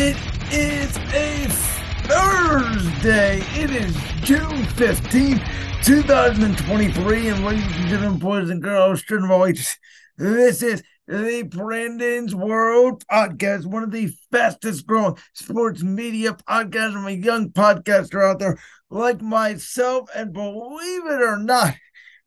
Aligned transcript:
It 0.00 0.16
is 0.52 0.96
a 1.12 1.48
Thursday. 2.06 3.40
It 3.60 3.70
is 3.72 3.96
June 4.22 4.62
15th, 4.76 5.44
2023. 5.84 7.26
And 7.26 7.44
ladies 7.44 7.64
and 7.64 7.88
gentlemen, 7.88 8.20
boys 8.20 8.48
and 8.48 8.62
girls, 8.62 9.02
children 9.02 9.28
of 9.32 9.48
ages, 9.48 9.76
this 10.16 10.62
is 10.62 10.84
the 11.08 11.42
Brandon's 11.42 12.32
World 12.32 13.04
podcast, 13.10 13.66
one 13.66 13.82
of 13.82 13.90
the 13.90 14.14
fastest 14.30 14.86
growing 14.86 15.18
sports 15.32 15.82
media 15.82 16.34
podcasts 16.48 16.92
from 16.92 17.08
a 17.08 17.10
young 17.10 17.50
podcaster 17.50 18.24
out 18.24 18.38
there 18.38 18.56
like 18.90 19.20
myself. 19.20 20.08
And 20.14 20.32
believe 20.32 21.06
it 21.06 21.22
or 21.22 21.38
not, 21.38 21.74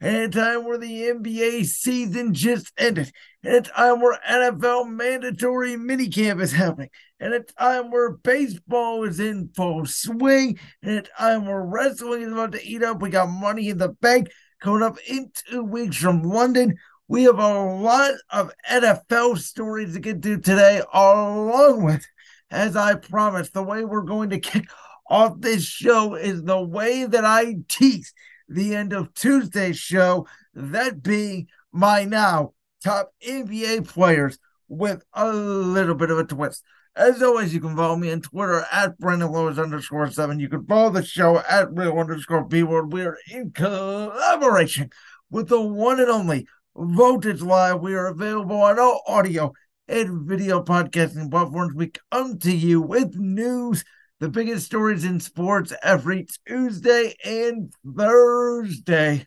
at 0.01 0.23
a 0.23 0.29
time 0.29 0.65
where 0.65 0.77
the 0.77 1.03
NBA 1.03 1.65
season 1.67 2.33
just 2.33 2.73
ended, 2.77 3.13
at 3.45 3.53
a 3.53 3.61
time 3.61 4.01
where 4.01 4.19
NFL 4.27 4.89
mandatory 4.89 5.77
minicamp 5.77 6.41
is 6.41 6.51
happening, 6.51 6.89
at 7.21 7.33
a 7.33 7.39
time 7.41 7.91
where 7.91 8.11
baseball 8.11 9.03
is 9.03 9.19
in 9.19 9.49
full 9.55 9.85
swing, 9.85 10.59
at 10.83 10.91
a 10.91 11.01
time 11.03 11.45
where 11.45 11.61
wrestling 11.61 12.23
is 12.23 12.31
about 12.31 12.51
to 12.53 12.67
eat 12.67 12.83
up. 12.83 13.01
We 13.01 13.11
got 13.11 13.29
money 13.29 13.69
in 13.69 13.77
the 13.77 13.89
bank 13.89 14.29
coming 14.59 14.81
up 14.81 14.97
in 15.07 15.31
two 15.47 15.63
weeks 15.63 15.97
from 15.97 16.23
London. 16.23 16.75
We 17.07 17.23
have 17.23 17.39
a 17.39 17.63
lot 17.63 18.13
of 18.31 18.51
NFL 18.69 19.37
stories 19.37 19.93
to 19.93 19.99
get 19.99 20.23
to 20.23 20.37
today, 20.37 20.81
along 20.93 21.83
with, 21.83 22.05
as 22.49 22.75
I 22.75 22.95
promised, 22.95 23.53
the 23.53 23.63
way 23.63 23.85
we're 23.85 24.01
going 24.01 24.31
to 24.31 24.39
kick 24.39 24.65
off 25.07 25.39
this 25.39 25.63
show 25.63 26.15
is 26.15 26.41
the 26.43 26.61
way 26.61 27.05
that 27.05 27.25
I 27.25 27.57
tease 27.67 28.13
the 28.47 28.75
end 28.75 28.93
of 28.93 29.13
Tuesday's 29.13 29.77
show, 29.77 30.25
that 30.53 31.03
being 31.03 31.47
my 31.71 32.03
now 32.03 32.53
top 32.83 33.13
NBA 33.25 33.87
players 33.87 34.39
with 34.67 35.03
a 35.13 35.31
little 35.31 35.95
bit 35.95 36.09
of 36.09 36.17
a 36.17 36.23
twist. 36.23 36.63
As 36.95 37.23
always, 37.23 37.53
you 37.53 37.61
can 37.61 37.75
follow 37.75 37.95
me 37.95 38.11
on 38.11 38.21
Twitter 38.21 38.65
at 38.69 38.97
Brandon 38.99 39.31
Lewis 39.31 39.57
underscore 39.57 40.11
seven. 40.11 40.39
You 40.39 40.49
can 40.49 40.65
follow 40.65 40.89
the 40.89 41.03
show 41.03 41.37
at 41.49 41.71
real 41.71 41.97
underscore 41.97 42.43
B 42.43 42.63
World. 42.63 42.91
We 42.91 43.03
are 43.03 43.17
in 43.31 43.51
collaboration 43.51 44.89
with 45.29 45.47
the 45.47 45.61
one 45.61 46.01
and 46.01 46.09
only 46.09 46.47
Voltage 46.75 47.41
Live. 47.41 47.79
We 47.79 47.95
are 47.95 48.07
available 48.07 48.61
on 48.61 48.77
all 48.77 49.03
audio 49.07 49.53
and 49.87 50.27
video 50.27 50.61
podcasting 50.61 51.31
platforms. 51.31 51.73
We 51.73 51.93
come 52.11 52.37
to 52.39 52.51
you 52.51 52.81
with 52.81 53.15
news, 53.15 53.85
the 54.19 54.27
biggest 54.27 54.65
stories 54.65 55.05
in 55.05 55.21
sports 55.21 55.71
every 55.81 56.27
Tuesday 56.45 57.15
and 57.23 57.71
Thursday. 57.95 59.25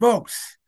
Folks, 0.00 0.58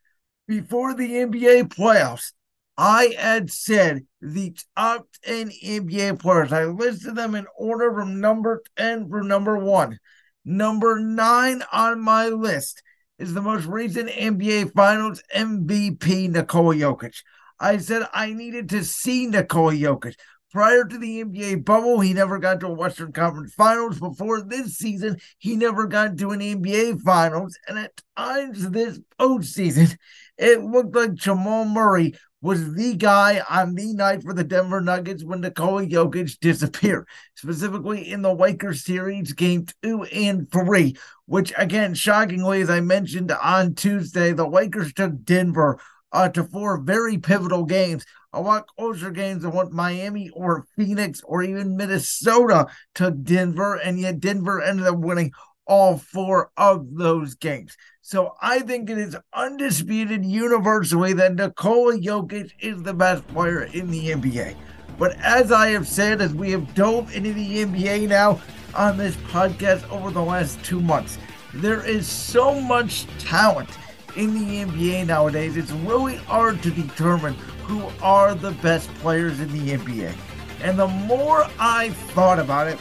before 0.47 0.95
the 0.95 1.09
NBA 1.09 1.65
playoffs, 1.65 2.31
I 2.79 3.15
had 3.19 3.51
said 3.51 4.07
the 4.21 4.57
top 4.77 5.07
10 5.25 5.51
NBA 5.65 6.19
players. 6.19 6.53
I 6.53 6.65
listed 6.65 7.17
them 7.17 7.35
in 7.35 7.47
order 7.57 7.93
from 7.93 8.21
number 8.21 8.63
10 8.77 9.09
from 9.09 9.29
number 9.29 9.57
one. 9.57 9.99
Number 10.45 11.01
nine 11.01 11.63
on 11.73 12.01
my 12.01 12.29
list 12.29 12.83
is 13.19 13.33
the 13.33 13.43
most 13.43 13.67
recent 13.67 14.11
NBA 14.11 14.75
Finals 14.75 15.23
MVP, 15.35 16.29
Nikola 16.31 16.75
Jokic. 16.75 17.23
I 17.59 17.79
said 17.79 18.07
I 18.13 18.33
needed 18.33 18.69
to 18.71 18.85
see 18.85 19.27
Nikola 19.27 19.73
Jokic. 19.73 20.15
Prior 20.53 20.85
to 20.85 20.99
the 20.99 21.25
NBA 21.25 21.65
bubble, 21.65 22.01
he 22.01 22.15
never 22.15 22.39
got 22.39 22.61
to 22.61 22.69
a 22.69 22.73
Western 22.73 23.13
Conference 23.13 23.53
Finals. 23.55 23.99
Before 23.99 24.41
this 24.41 24.77
season, 24.77 25.19
he 25.39 25.57
never 25.57 25.87
got 25.87 26.17
to 26.19 26.31
an 26.31 26.41
NBA 26.41 27.01
Finals. 27.03 27.59
And 27.67 27.79
at 27.79 28.01
times 28.17 28.71
this 28.71 29.01
postseason, 29.19 29.97
it 30.39 30.63
looked 30.63 30.95
like 30.95 31.15
Jamal 31.15 31.65
Murray 31.65 32.15
was 32.47 32.75
the 32.75 32.95
guy 32.95 33.43
on 33.51 33.75
the 33.75 33.93
night 33.93 34.23
for 34.23 34.33
the 34.33 34.45
Denver 34.45 34.81
Nuggets 34.81 35.25
when 35.25 35.41
Nikola 35.41 35.85
Jokic 35.85 36.39
disappeared, 36.39 37.09
specifically 37.35 38.13
in 38.13 38.23
the 38.23 38.33
Lakers 38.33 38.85
series, 38.85 39.33
game 39.33 39.67
two 39.83 40.05
and 40.05 40.49
three, 40.53 40.97
which 41.25 41.53
again, 41.59 41.93
shockingly, 41.93 42.61
as 42.61 42.71
I 42.71 42.79
mentioned 42.79 43.33
on 43.33 43.75
Tuesday, 43.75 44.33
the 44.33 44.47
Lakers 44.47 44.93
took 44.93 45.25
Denver 45.25 45.81
uh, 46.13 46.29
to 46.29 46.45
four 46.45 46.79
very 46.79 47.19
pivotal 47.19 47.65
games, 47.65 48.07
a 48.33 48.41
lot 48.41 48.69
closer 48.69 49.11
games 49.11 49.43
than 49.43 49.51
what 49.51 49.73
Miami 49.73 50.31
or 50.31 50.67
Phoenix 50.77 51.23
or 51.25 51.43
even 51.43 51.77
Minnesota 51.77 52.69
took 52.95 53.21
Denver, 53.25 53.75
and 53.75 53.99
yet 53.99 54.21
Denver 54.21 54.63
ended 54.63 54.87
up 54.87 54.99
winning 54.99 55.33
all 55.67 55.99
four 55.99 56.53
of 56.57 56.87
those 56.95 57.35
games. 57.35 57.77
So 58.09 58.37
I 58.41 58.61
think 58.61 58.89
it 58.89 58.99
is 58.99 59.17
undisputed 59.33 60.25
universally 60.25 61.13
that 61.15 61.35
Nikola 61.35 61.99
Jokic 61.99 62.53
is 62.61 62.81
the 62.85 62.95
best 62.95 63.27
player 63.27 63.65
in 63.65 63.91
the 63.91 64.11
NBA. 64.11 64.55
But 64.97 65.17
as 65.17 65.51
I 65.51 65.71
have 65.71 65.89
said, 65.89 66.21
as 66.21 66.33
we 66.33 66.53
have 66.53 66.73
dove 66.77 67.13
into 67.17 67.33
the 67.33 67.65
NBA 67.65 68.09
now 68.09 68.41
on 68.77 68.97
this 68.97 69.17
podcast 69.17 69.91
over 69.91 70.13
the 70.13 70.23
last 70.23 70.63
two 70.65 70.81
months, 70.81 71.19
there 71.53 71.85
is 71.85 72.07
so 72.07 72.61
much 72.61 73.09
talent 73.19 73.71
in 74.15 74.35
the 74.35 74.65
NBA 74.65 75.09
nowadays. 75.09 75.57
It's 75.57 75.73
really 75.73 76.15
hard 76.15 76.63
to 76.63 76.71
determine 76.71 77.35
who 77.65 77.89
are 78.01 78.37
the 78.37 78.53
best 78.53 78.89
players 79.01 79.41
in 79.41 79.51
the 79.51 79.77
NBA. 79.77 80.15
And 80.63 80.79
the 80.79 80.87
more 80.87 81.49
I 81.59 81.91
thought 82.15 82.39
about 82.39 82.69
it, 82.69 82.79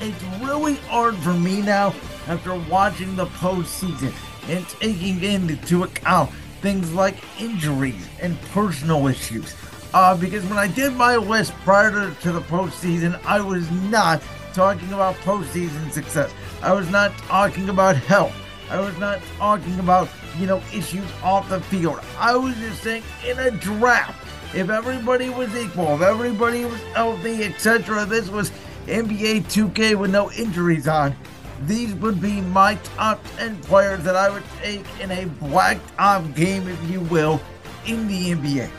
it's 0.00 0.24
really 0.42 0.76
hard 0.88 1.14
for 1.16 1.34
me 1.34 1.60
now 1.60 1.94
after 2.26 2.54
watching 2.54 3.16
the 3.16 3.26
postseason 3.26 4.14
and 4.48 4.68
taking 4.68 5.22
into 5.22 5.84
account 5.84 6.30
things 6.60 6.92
like 6.92 7.16
injuries 7.40 8.08
and 8.20 8.40
personal 8.52 9.06
issues. 9.06 9.54
Uh, 9.92 10.16
because 10.16 10.44
when 10.46 10.58
I 10.58 10.68
did 10.68 10.92
my 10.92 11.16
list 11.16 11.52
prior 11.64 11.90
to, 11.90 12.14
to 12.22 12.32
the 12.32 12.40
postseason, 12.42 13.20
I 13.24 13.40
was 13.40 13.70
not 13.70 14.22
talking 14.52 14.92
about 14.92 15.16
postseason 15.16 15.90
success. 15.90 16.32
I 16.62 16.72
was 16.72 16.88
not 16.90 17.16
talking 17.18 17.68
about 17.68 17.96
health. 17.96 18.34
I 18.70 18.78
was 18.78 18.96
not 18.98 19.20
talking 19.36 19.78
about, 19.80 20.08
you 20.38 20.46
know, 20.46 20.62
issues 20.72 21.10
off 21.22 21.48
the 21.48 21.60
field. 21.60 22.00
I 22.18 22.36
was 22.36 22.54
just 22.56 22.82
saying 22.82 23.02
in 23.26 23.38
a 23.38 23.50
draft, 23.50 24.26
if 24.54 24.70
everybody 24.70 25.28
was 25.28 25.54
equal, 25.56 25.96
if 25.96 26.02
everybody 26.02 26.64
was 26.64 26.80
healthy, 26.94 27.44
etc., 27.44 28.04
this 28.04 28.28
was 28.28 28.52
NBA 28.86 29.44
2K 29.44 29.96
with 29.96 30.10
no 30.10 30.30
injuries 30.32 30.86
on, 30.86 31.16
these 31.62 31.94
would 31.96 32.20
be 32.20 32.40
my 32.40 32.76
top 32.96 33.22
10 33.36 33.60
players 33.62 34.02
that 34.04 34.16
I 34.16 34.30
would 34.30 34.42
take 34.62 34.84
in 35.00 35.10
a 35.10 35.26
blacked 35.26 35.92
out 35.98 36.34
game, 36.34 36.66
if 36.68 36.90
you 36.90 37.00
will, 37.02 37.40
in 37.86 38.08
the 38.08 38.32
NBA. 38.32 38.70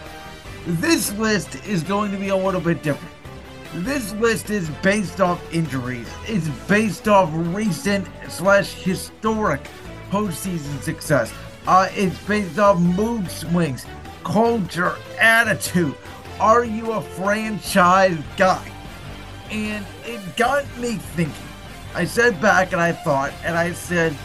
This 0.66 1.12
list 1.14 1.56
is 1.68 1.84
going 1.84 2.12
to 2.12 2.18
be 2.18 2.30
a 2.30 2.36
little 2.36 2.62
bit 2.62 2.82
different. 2.84 3.14
This 3.74 4.14
list 4.14 4.50
is 4.50 4.70
based 4.82 5.22
off 5.22 5.42
injuries. 5.54 6.08
It's 6.28 6.48
based 6.68 7.08
off 7.08 7.30
recent 7.34 8.08
slash 8.30 8.74
historic 8.74 9.62
postseason 10.10 10.82
success. 10.82 11.34
Uh, 11.68 11.88
it's 11.94 12.18
based 12.28 12.60
off 12.60 12.80
mood 12.80 13.30
swings, 13.30 13.86
culture, 14.24 14.96
attitude. 15.20 15.96
Are 16.40 16.66
you 16.66 16.94
a 16.94 17.02
franchise 17.02 18.18
guy? 18.36 18.72
And 19.52 19.86
it 20.04 20.36
got 20.36 20.66
me 20.78 20.96
thinking. 20.96 21.51
I 21.94 22.06
sat 22.06 22.40
back 22.42 22.72
and 22.72 22.82
I 22.82 22.92
thought, 22.92 23.34
and 23.44 23.58
I 23.58 23.74
said, 23.74 24.16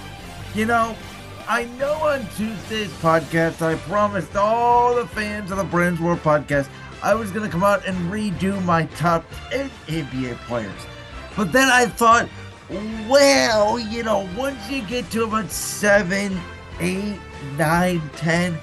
you 0.55 0.67
know, 0.67 0.97
I 1.49 1.65
know 1.79 1.95
on 1.95 2.27
Tuesday's 2.37 2.93
podcast 2.95 3.63
I 3.63 3.77
promised 3.89 4.37
all 4.37 4.95
the 4.95 5.07
fans 5.07 5.51
of 5.51 5.59
the 5.59 5.65
Brandon's 5.65 6.01
World 6.01 6.21
podcast 6.21 6.69
I 7.03 7.15
was 7.15 7.31
going 7.31 7.45
to 7.45 7.51
come 7.51 7.63
out 7.63 7.87
and 7.87 7.97
redo 8.11 8.63
my 8.65 8.87
top 8.97 9.25
10 9.51 9.71
NBA 9.87 10.37
players. 10.49 10.87
But 11.37 11.53
then 11.53 11.69
I 11.69 11.87
thought, 11.87 12.29
well, 13.09 13.79
you 13.79 14.03
know, 14.03 14.29
once 14.37 14.69
you 14.71 14.83
get 14.83 15.11
to 15.11 15.25
about 15.25 15.51
7, 15.51 16.41
8, 16.81 17.19
9, 17.57 18.11
10, 18.17 18.59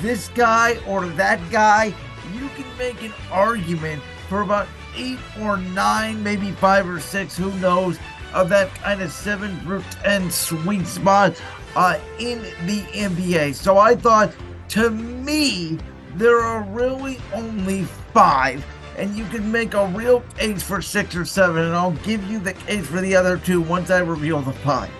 this 0.00 0.28
guy 0.28 0.78
or 0.86 1.06
that 1.06 1.40
guy, 1.50 1.92
you 2.32 2.48
can 2.50 2.78
make 2.78 3.02
an 3.02 3.12
argument 3.30 4.02
for 4.28 4.42
about 4.42 4.68
8 4.96 5.18
or 5.40 5.56
9, 5.56 6.22
maybe 6.22 6.52
5 6.52 6.88
or 6.88 7.00
6, 7.00 7.36
who 7.36 7.52
knows, 7.58 7.98
of 8.34 8.48
that 8.48 8.74
kind 8.76 9.02
of 9.02 9.12
7 9.12 9.58
through 9.60 9.82
10 10.02 10.30
sweet 10.30 10.86
spot 10.86 11.40
uh, 11.76 11.98
in 12.18 12.42
the 12.66 12.82
NBA. 12.92 13.54
So 13.54 13.78
I 13.78 13.94
thought, 13.94 14.32
to 14.70 14.90
me, 14.90 15.78
there 16.16 16.40
are 16.40 16.62
really 16.64 17.18
only 17.32 17.84
five, 18.12 18.64
and 18.96 19.16
you 19.16 19.24
can 19.26 19.50
make 19.50 19.74
a 19.74 19.86
real 19.88 20.20
case 20.36 20.62
for 20.62 20.82
six 20.82 21.16
or 21.16 21.24
seven, 21.24 21.64
and 21.64 21.74
I'll 21.74 21.92
give 21.92 22.22
you 22.30 22.38
the 22.38 22.52
case 22.52 22.86
for 22.86 23.00
the 23.00 23.16
other 23.16 23.38
two 23.38 23.60
once 23.60 23.90
I 23.90 24.00
reveal 24.00 24.40
the 24.40 24.52
five. 24.52 24.90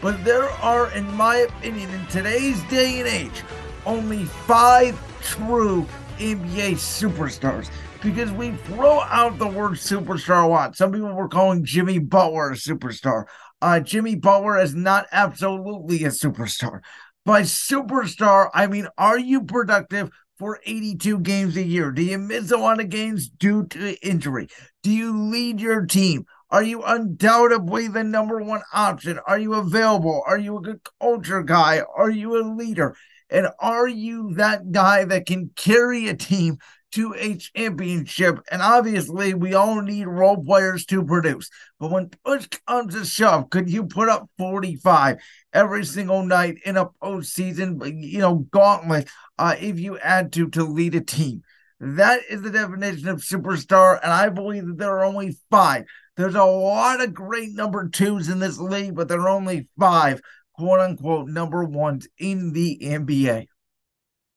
But 0.00 0.24
there 0.24 0.50
are, 0.50 0.90
in 0.92 1.10
my 1.14 1.36
opinion, 1.36 1.90
in 1.90 2.06
today's 2.06 2.62
day 2.64 3.00
and 3.00 3.08
age, 3.08 3.42
only 3.86 4.24
five 4.24 4.98
true 5.22 5.86
NBA 6.18 6.72
superstars. 6.72 7.70
Because 8.04 8.30
we 8.32 8.50
throw 8.50 9.00
out 9.00 9.38
the 9.38 9.46
word 9.46 9.72
superstar 9.72 10.44
a 10.44 10.46
lot. 10.46 10.76
Some 10.76 10.92
people 10.92 11.14
were 11.14 11.26
calling 11.26 11.64
Jimmy 11.64 11.98
Butler 11.98 12.50
a 12.50 12.54
superstar. 12.54 13.24
Uh, 13.62 13.80
Jimmy 13.80 14.14
Butler 14.14 14.58
is 14.58 14.74
not 14.74 15.06
absolutely 15.10 16.04
a 16.04 16.08
superstar. 16.08 16.80
By 17.24 17.42
superstar, 17.42 18.50
I 18.52 18.66
mean, 18.66 18.88
are 18.98 19.18
you 19.18 19.44
productive 19.44 20.10
for 20.38 20.60
82 20.66 21.20
games 21.20 21.56
a 21.56 21.62
year? 21.62 21.92
Do 21.92 22.02
you 22.02 22.18
miss 22.18 22.50
a 22.50 22.58
lot 22.58 22.78
of 22.78 22.90
games 22.90 23.30
due 23.30 23.64
to 23.68 23.94
injury? 24.06 24.48
Do 24.82 24.90
you 24.90 25.18
lead 25.18 25.58
your 25.58 25.86
team? 25.86 26.26
Are 26.50 26.62
you 26.62 26.82
undoubtedly 26.82 27.88
the 27.88 28.04
number 28.04 28.42
one 28.42 28.62
option? 28.74 29.18
Are 29.26 29.38
you 29.38 29.54
available? 29.54 30.22
Are 30.26 30.38
you 30.38 30.58
a 30.58 30.60
good 30.62 30.80
culture 31.00 31.42
guy? 31.42 31.80
Are 31.96 32.10
you 32.10 32.38
a 32.38 32.44
leader? 32.44 32.96
And 33.30 33.48
are 33.58 33.88
you 33.88 34.34
that 34.34 34.70
guy 34.70 35.04
that 35.06 35.24
can 35.24 35.50
carry 35.56 36.08
a 36.08 36.14
team 36.14 36.58
to 36.94 37.14
a 37.14 37.36
championship? 37.36 38.38
And 38.50 38.60
obviously, 38.60 39.34
we 39.34 39.54
all 39.54 39.80
need 39.80 40.06
role 40.06 40.42
players 40.42 40.84
to 40.86 41.04
produce. 41.04 41.50
But 41.78 41.90
when 41.90 42.10
push 42.24 42.46
comes 42.66 42.94
to 42.94 43.04
shove, 43.04 43.50
could 43.50 43.70
you 43.70 43.84
put 43.84 44.08
up 44.08 44.28
45 44.38 45.18
every 45.52 45.84
single 45.84 46.24
night 46.24 46.58
in 46.64 46.76
a 46.76 46.86
postseason, 47.02 48.02
you 48.02 48.18
know, 48.18 48.46
gauntlet 48.50 49.08
uh, 49.38 49.56
if 49.60 49.78
you 49.78 49.98
add 49.98 50.32
to 50.32 50.48
to 50.50 50.64
lead 50.64 50.94
a 50.94 51.00
team? 51.00 51.42
That 51.80 52.20
is 52.30 52.42
the 52.42 52.50
definition 52.50 53.08
of 53.08 53.20
superstar. 53.20 53.98
And 54.02 54.12
I 54.12 54.28
believe 54.28 54.66
that 54.66 54.78
there 54.78 54.98
are 54.98 55.04
only 55.04 55.36
five. 55.50 55.84
There's 56.16 56.34
a 56.34 56.44
lot 56.44 57.02
of 57.02 57.12
great 57.12 57.52
number 57.52 57.88
twos 57.88 58.28
in 58.28 58.38
this 58.38 58.58
league, 58.58 58.94
but 58.94 59.08
there 59.08 59.20
are 59.20 59.28
only 59.28 59.68
five 59.78 60.20
quote 60.54 60.80
unquote 60.80 61.28
number 61.28 61.64
ones 61.64 62.08
in 62.18 62.52
the 62.52 62.78
NBA. 62.80 63.46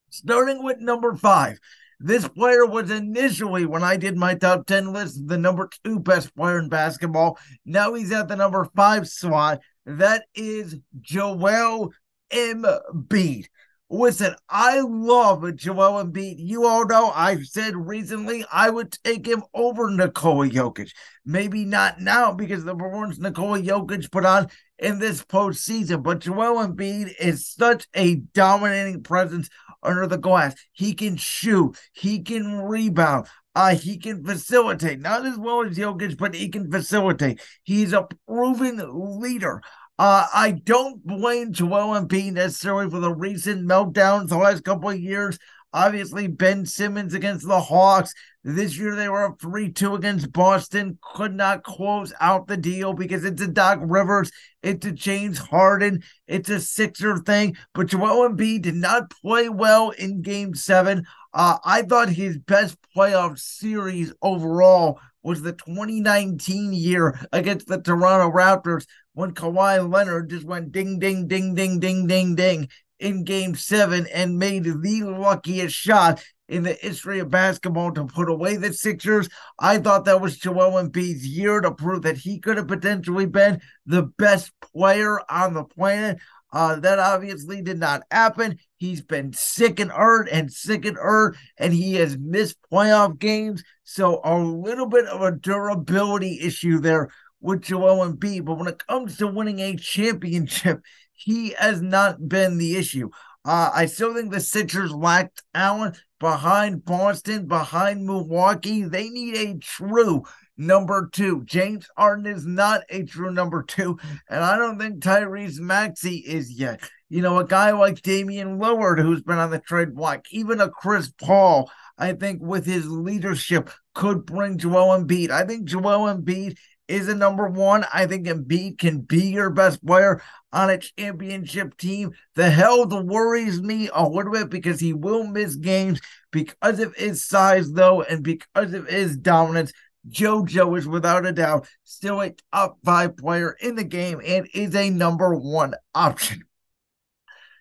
Starting 0.09 0.63
with 0.63 0.79
number 0.79 1.15
five, 1.15 1.59
this 1.99 2.27
player 2.27 2.65
was 2.65 2.91
initially, 2.91 3.65
when 3.65 3.83
I 3.83 3.97
did 3.97 4.17
my 4.17 4.35
top 4.35 4.67
10 4.67 4.93
list, 4.93 5.27
the 5.27 5.37
number 5.37 5.69
two 5.83 5.99
best 5.99 6.35
player 6.35 6.59
in 6.59 6.69
basketball. 6.69 7.39
Now 7.65 7.93
he's 7.93 8.11
at 8.11 8.27
the 8.27 8.35
number 8.35 8.69
five 8.75 9.07
slot. 9.07 9.59
That 9.85 10.25
is 10.35 10.75
Joel 11.01 11.91
Embiid. 12.31 13.45
Listen, 13.89 14.35
I 14.49 14.81
love 14.81 15.55
Joel 15.55 16.03
Embiid. 16.03 16.35
You 16.37 16.67
all 16.67 16.85
know 16.85 17.09
I've 17.15 17.45
said 17.45 17.75
recently 17.75 18.45
I 18.51 18.69
would 18.69 18.91
take 19.03 19.25
him 19.25 19.43
over 19.53 19.89
Nikola 19.89 20.49
Jokic. 20.49 20.91
Maybe 21.25 21.63
not 21.63 22.01
now 22.01 22.33
because 22.33 22.63
the 22.63 22.75
performance 22.75 23.17
Nikola 23.17 23.61
Jokic 23.61 24.11
put 24.11 24.25
on 24.25 24.49
in 24.79 24.99
this 24.99 25.23
postseason, 25.23 26.03
but 26.03 26.19
Joel 26.19 26.67
Embiid 26.67 27.13
is 27.19 27.47
such 27.47 27.87
a 27.95 28.15
dominating 28.15 29.03
presence 29.03 29.49
under 29.81 30.07
the 30.07 30.17
glass. 30.17 30.55
He 30.71 30.93
can 30.93 31.17
shoot, 31.17 31.77
he 31.93 32.21
can 32.21 32.59
rebound, 32.59 33.27
uh, 33.55 33.75
he 33.75 33.97
can 33.97 34.23
facilitate, 34.23 34.99
not 34.99 35.25
as 35.25 35.37
well 35.37 35.63
as 35.63 35.77
Jokic, 35.77 36.17
but 36.17 36.35
he 36.35 36.49
can 36.49 36.71
facilitate. 36.71 37.41
He's 37.63 37.93
a 37.93 38.07
proven 38.27 38.81
leader. 39.19 39.61
Uh, 39.99 40.27
I 40.31 40.51
don't 40.51 41.03
blame 41.05 41.53
Joel 41.53 41.99
Embiid 41.99 42.33
necessarily 42.33 42.89
for 42.89 42.99
the 42.99 43.13
recent 43.13 43.67
meltdowns 43.67 44.29
the 44.29 44.37
last 44.37 44.63
couple 44.63 44.91
of 44.91 44.99
years. 44.99 45.39
Obviously, 45.73 46.27
Ben 46.27 46.65
Simmons 46.65 47.13
against 47.13 47.47
the 47.47 47.59
Hawks. 47.59 48.13
This 48.49 48.77
year 48.77 48.95
they 48.95 49.09
were 49.09 49.25
up 49.25 49.41
3 49.41 49.73
2 49.73 49.95
against 49.95 50.31
Boston. 50.31 50.97
Could 51.01 51.35
not 51.35 51.65
close 51.65 52.13
out 52.21 52.47
the 52.47 52.55
deal 52.55 52.93
because 52.93 53.25
it's 53.25 53.41
a 53.41 53.47
Doc 53.47 53.79
Rivers, 53.81 54.31
it's 54.63 54.85
a 54.85 54.93
James 54.93 55.37
Harden, 55.37 56.01
it's 56.27 56.49
a 56.49 56.61
Sixer 56.61 57.17
thing. 57.17 57.57
But 57.73 57.87
Joel 57.87 58.29
Embiid 58.29 58.61
did 58.61 58.75
not 58.75 59.09
play 59.09 59.49
well 59.49 59.89
in 59.89 60.21
game 60.21 60.55
seven. 60.55 61.03
Uh, 61.33 61.57
I 61.65 61.81
thought 61.81 62.07
his 62.07 62.37
best 62.37 62.77
playoff 62.95 63.37
series 63.37 64.13
overall 64.21 65.01
was 65.23 65.41
the 65.41 65.51
2019 65.51 66.71
year 66.71 67.19
against 67.33 67.67
the 67.67 67.81
Toronto 67.81 68.31
Raptors 68.31 68.85
when 69.13 69.33
Kawhi 69.33 69.91
Leonard 69.91 70.29
just 70.29 70.45
went 70.45 70.71
ding, 70.71 70.99
ding, 70.99 71.27
ding, 71.27 71.53
ding, 71.53 71.81
ding, 71.81 72.07
ding, 72.07 72.35
ding 72.35 72.69
in 72.99 73.25
game 73.25 73.55
seven 73.55 74.07
and 74.07 74.39
made 74.39 74.63
the 74.63 75.01
luckiest 75.03 75.75
shot 75.75 76.23
in 76.47 76.63
the 76.63 76.73
history 76.73 77.19
of 77.19 77.29
basketball 77.29 77.91
to 77.93 78.05
put 78.05 78.29
away 78.29 78.55
the 78.55 78.73
Sixers. 78.73 79.29
I 79.59 79.77
thought 79.77 80.05
that 80.05 80.21
was 80.21 80.37
Joel 80.37 80.81
Embiid's 80.81 81.25
year 81.25 81.61
to 81.61 81.71
prove 81.71 82.03
that 82.03 82.17
he 82.17 82.39
could 82.39 82.57
have 82.57 82.67
potentially 82.67 83.25
been 83.25 83.61
the 83.85 84.03
best 84.03 84.51
player 84.61 85.19
on 85.29 85.53
the 85.53 85.63
planet. 85.63 86.19
Uh, 86.53 86.79
that 86.79 86.97
obviously 86.97 87.61
did 87.61 87.77
not 87.77 88.03
happen. 88.09 88.57
He's 88.77 89.01
been 89.01 89.33
sick 89.33 89.79
and 89.79 89.91
hurt 89.91 90.29
and 90.31 90.51
sick 90.51 90.85
and 90.85 90.95
hurt, 90.95 91.35
and 91.57 91.73
he 91.73 91.95
has 91.95 92.17
missed 92.17 92.57
playoff 92.71 93.19
games. 93.19 93.63
So 93.83 94.21
a 94.23 94.37
little 94.37 94.85
bit 94.85 95.05
of 95.05 95.21
a 95.21 95.33
durability 95.33 96.39
issue 96.41 96.79
there 96.79 97.09
with 97.41 97.63
Joel 97.63 98.09
Embiid. 98.09 98.45
But 98.45 98.57
when 98.57 98.67
it 98.67 98.85
comes 98.87 99.17
to 99.17 99.27
winning 99.27 99.59
a 99.59 99.75
championship, 99.75 100.81
he 101.11 101.53
has 101.59 101.81
not 101.81 102.29
been 102.29 102.57
the 102.57 102.77
issue. 102.77 103.09
Uh, 103.43 103.71
I 103.73 103.85
still 103.85 104.13
think 104.13 104.31
the 104.31 104.39
Sixers 104.39 104.91
lack 104.91 105.31
talent 105.53 106.01
behind 106.19 106.83
Boston, 106.85 107.47
behind 107.47 108.05
Milwaukee. 108.05 108.83
They 108.83 109.09
need 109.09 109.35
a 109.35 109.57
true 109.59 110.23
number 110.57 111.09
two. 111.11 111.43
James 111.45 111.87
Harden 111.97 112.25
is 112.25 112.45
not 112.45 112.81
a 112.89 113.03
true 113.03 113.31
number 113.31 113.63
two, 113.63 113.97
and 114.29 114.43
I 114.43 114.57
don't 114.57 114.79
think 114.79 115.01
Tyrese 115.01 115.59
Maxey 115.59 116.17
is 116.17 116.51
yet. 116.51 116.81
You 117.09 117.21
know, 117.21 117.39
a 117.39 117.45
guy 117.45 117.71
like 117.71 118.01
Damian 118.01 118.59
Lillard, 118.59 119.01
who's 119.01 119.21
been 119.21 119.37
on 119.37 119.51
the 119.51 119.59
trade 119.59 119.95
block, 119.95 120.25
even 120.31 120.59
a 120.59 120.69
Chris 120.69 121.11
Paul, 121.21 121.71
I 121.97 122.13
think 122.13 122.41
with 122.41 122.65
his 122.65 122.87
leadership 122.87 123.69
could 123.93 124.25
bring 124.25 124.57
Joel 124.57 124.99
Embiid. 124.99 125.29
I 125.31 125.45
think 125.45 125.65
Joel 125.65 126.13
Embiid 126.13 126.57
is 126.87 127.07
a 127.07 127.15
number 127.15 127.47
one. 127.47 127.85
I 127.93 128.05
think 128.05 128.27
Embiid 128.27 128.77
can 128.77 129.01
be 129.01 129.27
your 129.27 129.49
best 129.49 129.85
player 129.85 130.21
on 130.53 130.69
a 130.69 130.77
championship 130.77 131.77
team. 131.77 132.11
The 132.35 132.49
hell 132.49 132.85
that 132.85 133.03
worries 133.03 133.61
me 133.61 133.89
a 133.93 134.07
little 134.07 134.31
bit 134.31 134.49
because 134.49 134.79
he 134.79 134.93
will 134.93 135.25
miss 135.25 135.55
games 135.55 135.99
because 136.31 136.79
of 136.79 136.95
his 136.95 137.25
size, 137.25 137.71
though, 137.71 138.01
and 138.03 138.23
because 138.23 138.73
of 138.73 138.87
his 138.87 139.17
dominance. 139.17 139.71
JoJo 140.09 140.77
is 140.77 140.87
without 140.87 141.25
a 141.25 141.33
doubt 141.33 141.67
still 141.83 142.21
a 142.21 142.33
top 142.53 142.77
five 142.85 143.17
player 143.17 143.57
in 143.59 143.75
the 143.75 143.83
game 143.83 144.21
and 144.25 144.47
is 144.53 144.73
a 144.73 144.89
number 144.89 145.35
one 145.35 145.73
option. 145.93 146.43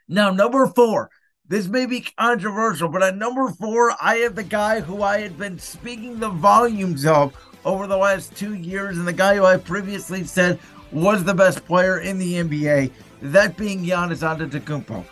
Now, 0.09 0.31
number 0.31 0.69
four, 0.69 1.11
this 1.49 1.67
may 1.67 1.87
be 1.87 2.01
controversial, 2.01 2.89
but 2.89 3.03
at 3.03 3.17
number 3.17 3.49
four, 3.49 3.95
I 4.01 4.17
have 4.17 4.37
the 4.37 4.45
guy 4.45 4.81
who 4.81 5.03
I 5.03 5.21
had 5.21 5.39
been 5.39 5.59
speaking 5.59 6.19
the 6.19 6.29
volumes 6.29 7.05
of 7.05 7.35
over 7.67 7.89
the 7.89 7.97
last 7.97 8.35
two 8.37 8.55
years, 8.55 8.97
and 8.97 9.07
the 9.07 9.13
guy 9.13 9.35
who 9.35 9.45
I 9.45 9.57
previously 9.57 10.25
said 10.25 10.59
was 10.93 11.25
the 11.25 11.35
best 11.35 11.67
player 11.67 11.99
in 11.99 12.17
the 12.17 12.35
NBA, 12.35 12.93
that 13.21 13.57
being 13.57 13.85
Giannis 13.85 14.23
Antetokounmpo. 14.23 15.05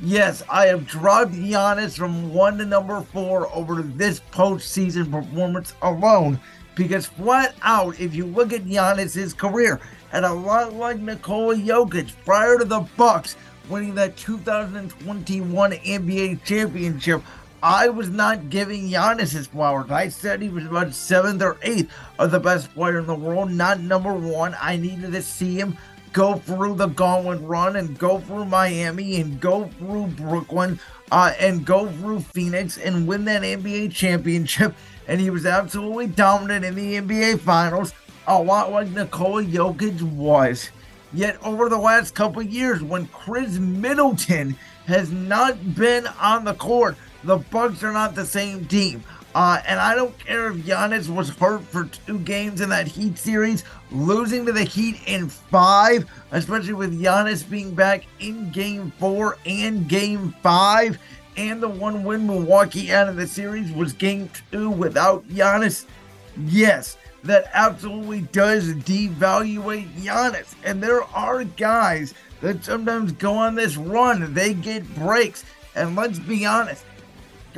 Yes, 0.00 0.42
I 0.48 0.66
have 0.66 0.86
dropped 0.86 1.32
Giannis 1.32 1.96
from 1.96 2.32
one 2.32 2.56
to 2.58 2.64
number 2.64 3.02
four 3.02 3.52
over 3.54 3.82
this 3.82 4.20
postseason 4.32 5.10
performance 5.10 5.74
alone 5.82 6.40
because 6.74 7.06
flat 7.06 7.54
out, 7.62 8.00
if 8.00 8.14
you 8.14 8.24
look 8.24 8.52
at 8.52 8.64
Giannis' 8.64 9.36
career, 9.36 9.78
and 10.12 10.24
a 10.24 10.32
lot 10.32 10.72
like 10.72 11.00
Nikola 11.00 11.56
Jokic 11.56 12.14
prior 12.24 12.56
to 12.56 12.64
the 12.64 12.80
Bucks 12.96 13.36
winning 13.68 13.94
that 13.96 14.16
2021 14.16 15.72
NBA 15.72 16.42
championship, 16.44 17.22
I 17.62 17.88
was 17.88 18.08
not 18.08 18.50
giving 18.50 18.88
Giannis 18.88 19.32
his 19.32 19.48
flowers. 19.48 19.90
I 19.90 20.08
said 20.08 20.40
he 20.40 20.48
was 20.48 20.64
about 20.64 20.94
seventh 20.94 21.42
or 21.42 21.56
eighth 21.62 21.92
of 22.18 22.30
the 22.30 22.38
best 22.38 22.72
player 22.72 22.98
in 22.98 23.06
the 23.06 23.14
world, 23.14 23.50
not 23.50 23.80
number 23.80 24.12
one. 24.12 24.54
I 24.60 24.76
needed 24.76 25.12
to 25.12 25.22
see 25.22 25.58
him 25.58 25.76
go 26.12 26.36
through 26.36 26.74
the 26.76 26.86
gauntlet 26.86 27.40
run 27.42 27.76
and 27.76 27.98
go 27.98 28.20
through 28.20 28.44
Miami 28.44 29.20
and 29.20 29.40
go 29.40 29.66
through 29.78 30.06
Brooklyn 30.08 30.78
uh, 31.10 31.32
and 31.38 31.64
go 31.64 31.88
through 31.88 32.20
Phoenix 32.20 32.78
and 32.78 33.06
win 33.06 33.24
that 33.24 33.42
NBA 33.42 33.92
championship. 33.92 34.74
And 35.08 35.18
he 35.22 35.30
was 35.30 35.46
absolutely 35.46 36.08
dominant 36.08 36.66
in 36.66 36.74
the 36.74 36.96
NBA 36.96 37.40
Finals, 37.40 37.94
a 38.26 38.42
lot 38.42 38.70
like 38.70 38.88
Nikola 38.88 39.42
Jokic 39.42 40.02
was. 40.02 40.68
Yet 41.14 41.42
over 41.42 41.70
the 41.70 41.78
last 41.78 42.14
couple 42.14 42.42
years, 42.42 42.82
when 42.82 43.06
Khris 43.06 43.58
Middleton 43.58 44.54
has 44.84 45.10
not 45.10 45.74
been 45.74 46.06
on 46.20 46.44
the 46.44 46.52
court, 46.52 46.94
the 47.24 47.36
Bucks 47.36 47.82
are 47.82 47.92
not 47.92 48.14
the 48.14 48.26
same 48.26 48.66
team. 48.66 49.02
Uh, 49.34 49.60
and 49.66 49.78
I 49.78 49.94
don't 49.94 50.18
care 50.18 50.48
if 50.48 50.56
Giannis 50.56 51.08
was 51.08 51.30
hurt 51.30 51.62
for 51.62 51.84
two 51.84 52.18
games 52.20 52.60
in 52.60 52.70
that 52.70 52.88
Heat 52.88 53.18
series, 53.18 53.62
losing 53.92 54.46
to 54.46 54.52
the 54.52 54.64
Heat 54.64 55.00
in 55.06 55.28
five, 55.28 56.06
especially 56.32 56.72
with 56.72 57.00
Giannis 57.00 57.48
being 57.48 57.74
back 57.74 58.04
in 58.20 58.50
game 58.50 58.92
four 58.98 59.36
and 59.46 59.88
game 59.88 60.34
five. 60.42 60.98
And 61.36 61.62
the 61.62 61.68
one 61.68 62.02
win 62.02 62.26
Milwaukee 62.26 62.92
out 62.92 63.08
of 63.08 63.16
the 63.16 63.26
series 63.26 63.70
was 63.70 63.92
game 63.92 64.30
two 64.50 64.70
without 64.70 65.28
Giannis. 65.28 65.84
Yes, 66.46 66.96
that 67.22 67.48
absolutely 67.52 68.22
does 68.32 68.72
devaluate 68.74 69.88
Giannis. 69.92 70.54
And 70.64 70.82
there 70.82 71.04
are 71.04 71.44
guys 71.44 72.14
that 72.40 72.64
sometimes 72.64 73.12
go 73.12 73.34
on 73.34 73.54
this 73.54 73.76
run, 73.76 74.32
they 74.34 74.54
get 74.54 74.94
breaks. 74.94 75.44
And 75.76 75.94
let's 75.94 76.18
be 76.18 76.44
honest, 76.44 76.84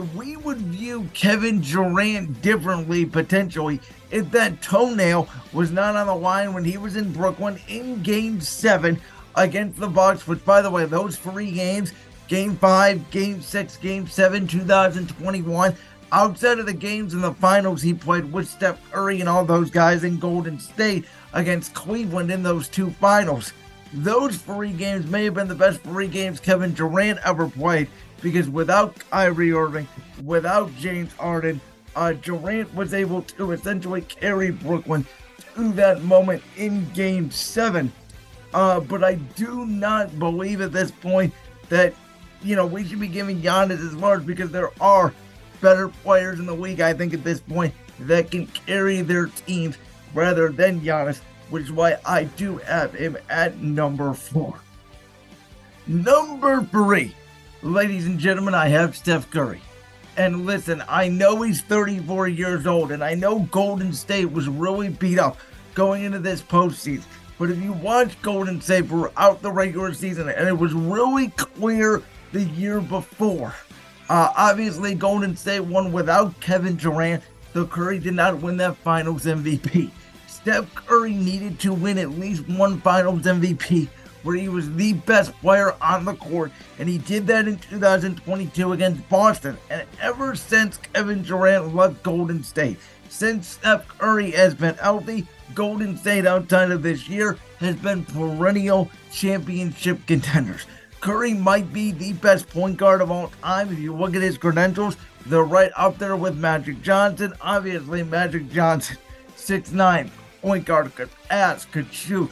we 0.01 0.37
would 0.37 0.59
view 0.59 1.09
Kevin 1.15 1.61
Durant 1.61 2.43
differently 2.43 3.05
potentially 3.07 3.81
if 4.11 4.31
that 4.33 4.61
toenail 4.63 5.29
was 5.53 5.71
not 5.71 5.97
on 5.97 6.07
the 6.07 6.15
line 6.15 6.53
when 6.53 6.65
he 6.65 6.77
was 6.77 6.97
in 6.97 7.13
Brooklyn 7.13 7.59
in 7.69 8.03
game 8.03 8.41
seven 8.41 9.01
against 9.37 9.79
the 9.79 9.89
Bucks, 9.89 10.27
which 10.27 10.45
by 10.45 10.63
the 10.63 10.71
way, 10.71 10.85
those 10.85 11.17
three 11.17 11.53
games, 11.53 11.93
Game 12.29 12.57
5, 12.57 13.11
Game 13.11 13.41
6, 13.41 13.77
Game 13.79 14.07
7, 14.07 14.47
2021. 14.47 15.75
Outside 16.13 16.59
of 16.59 16.67
the 16.67 16.73
games 16.73 17.15
in 17.15 17.21
the 17.21 17.35
finals, 17.35 17.83
he 17.83 17.95
played 17.95 18.33
with 18.33 18.49
Steph 18.49 18.79
Curry 18.91 19.21
and 19.21 19.29
all 19.29 19.45
those 19.45 19.71
guys 19.71 20.05
in 20.05 20.19
Golden 20.19 20.59
State 20.59 21.07
against 21.33 21.75
Cleveland 21.75 22.31
in 22.31 22.43
those 22.43 22.69
two 22.69 22.91
finals. 22.91 23.53
Those 23.93 24.37
three 24.37 24.73
games 24.73 25.07
may 25.07 25.25
have 25.25 25.35
been 25.35 25.49
the 25.49 25.55
best 25.55 25.81
three 25.81 26.07
games 26.07 26.39
Kevin 26.39 26.73
Durant 26.73 27.19
ever 27.25 27.49
played 27.49 27.89
because 28.23 28.49
without 28.49 28.99
Kyrie 29.11 29.53
Irving, 29.53 29.89
without 30.25 30.75
James 30.77 31.13
Harden, 31.15 31.61
uh, 31.97 32.13
Durant 32.13 32.73
was 32.75 32.95
able 32.95 33.23
to 33.23 33.53
essentially 33.53 34.03
carry 34.03 34.51
Brooklyn 34.51 35.07
to 35.55 35.73
that 35.73 36.03
moment 36.03 36.43
in 36.57 36.89
Game 36.91 37.31
7. 37.31 37.93
Uh, 38.53 38.81
but 38.81 39.05
I 39.05 39.15
do 39.15 39.67
not 39.67 40.19
believe 40.19 40.61
at 40.61 40.73
this 40.73 40.91
point 40.91 41.33
that, 41.69 41.95
you 42.43 42.57
know, 42.57 42.67
we 42.67 42.85
should 42.85 43.01
be 43.01 43.09
giving 43.09 43.41
Giannis 43.41 43.85
as 43.85 43.95
large 43.95 44.27
because 44.27 44.51
there 44.51 44.71
are 44.81 45.13
better 45.61 45.89
players 45.89 46.39
in 46.39 46.47
the 46.47 46.55
league, 46.55 46.81
I 46.81 46.93
think, 46.93 47.15
at 47.15 47.23
this 47.23 47.41
point 47.41 47.75
that 48.01 48.31
can 48.31 48.47
carry 48.47 49.03
their 49.03 49.27
teams 49.27 49.77
rather 50.15 50.51
than 50.51 50.81
Giannis, 50.81 51.21
which 51.51 51.65
is 51.65 51.73
why 51.73 51.97
I 52.05 52.25
do 52.25 52.57
have 52.59 52.93
him 52.95 53.17
at 53.29 53.59
number 53.59 54.15
four. 54.15 54.59
Number 55.87 56.63
three, 56.65 57.15
ladies 57.63 58.07
and 58.07 58.19
gentlemen, 58.19 58.55
I 58.55 58.69
have 58.69 58.97
Steph 58.97 59.31
Curry. 59.31 59.61
And 60.17 60.45
listen, 60.47 60.83
I 60.89 61.09
know 61.09 61.43
he's 61.43 61.63
34 61.63 62.29
years 62.29 62.67
old, 62.67 62.93
and 62.93 63.03
I 63.03 63.15
know 63.15 63.41
Golden 63.51 63.93
State 63.93 64.31
was 64.31 64.49
really 64.49 64.89
beat 64.89 65.19
up 65.19 65.39
going 65.75 66.05
into 66.05 66.19
this 66.19 66.43
postseason. 66.43 67.05
But 67.39 67.51
if 67.51 67.63
you 67.63 67.73
watch 67.73 68.21
Golden 68.21 68.61
State 68.61 68.87
throughout 68.87 69.41
the 69.41 69.51
regular 69.51 69.95
season, 69.95 70.29
and 70.29 70.47
it 70.49 70.59
was 70.59 70.75
really 70.75 71.29
clear 71.31 72.03
the 72.33 72.43
year 72.43 72.81
before 72.81 73.55
uh, 74.11 74.33
obviously, 74.37 74.97
Golden 74.97 75.37
State 75.37 75.61
won 75.61 75.93
without 75.93 76.39
Kevin 76.41 76.75
Durant, 76.75 77.23
though 77.53 77.65
Curry 77.65 78.01
did 78.01 78.15
not 78.15 78.43
win 78.43 78.57
that 78.57 78.77
Finals 78.79 79.25
MVP. 79.25 79.93
Steph 80.27 80.75
Curry 80.75 81.15
needed 81.15 81.61
to 81.61 81.73
win 81.73 81.97
at 81.97 82.11
least 82.11 82.49
one 82.49 82.81
Finals 82.81 83.23
MVP, 83.23 83.89
where 84.23 84.37
he 84.37 84.49
was 84.49 84.73
the 84.75 84.93
best 84.93 85.33
player 85.41 85.75
on 85.81 86.05
the 86.05 86.15
court, 86.15 86.53
and 86.79 86.89
he 86.89 86.99
did 86.99 87.27
that 87.27 87.49
in 87.49 87.59
2022 87.59 88.73
against 88.73 89.09
Boston. 89.09 89.57
And 89.71 89.87
ever 90.01 90.35
since 90.35 90.77
Kevin 90.77 91.23
Durant 91.23 91.75
left 91.75 92.03
Golden 92.03 92.43
State, 92.43 92.79
since 93.09 93.49
Steph 93.49 93.87
Curry 93.89 94.31
has 94.33 94.55
been 94.55 94.77
healthy, 94.77 95.27
Golden 95.55 95.97
State 95.97 96.27
outside 96.27 96.71
of 96.71 96.83
this 96.83 97.09
year 97.09 97.37
has 97.59 97.77
been 97.77 98.05
perennial 98.05 98.91
championship 99.13 100.07
contenders. 100.07 100.67
Curry 101.01 101.35
might 101.35 101.73
be 101.73 101.93
the 101.93 102.13
best 102.15 102.49
point 102.49 102.77
guard 102.77 103.01
of 103.01 103.11
all 103.11 103.33
time. 103.43 103.73
If 103.73 103.79
you 103.79 103.95
look 103.95 104.15
at 104.15 104.23
his 104.23 104.39
credentials, 104.39 104.97
they're 105.27 105.43
right 105.43 105.73
up 105.77 105.99
there 105.99 106.17
with 106.17 106.39
Magic 106.39 106.83
Johnson. 106.83 107.33
Obviously, 107.41 108.03
Magic 108.03 108.51
Johnson, 108.51 108.97
6'9, 109.37 110.11
point 110.43 110.65
guard, 110.65 110.95
could 110.95 111.11
pass, 111.29 111.65
could 111.65 111.93
shoot, 111.93 112.31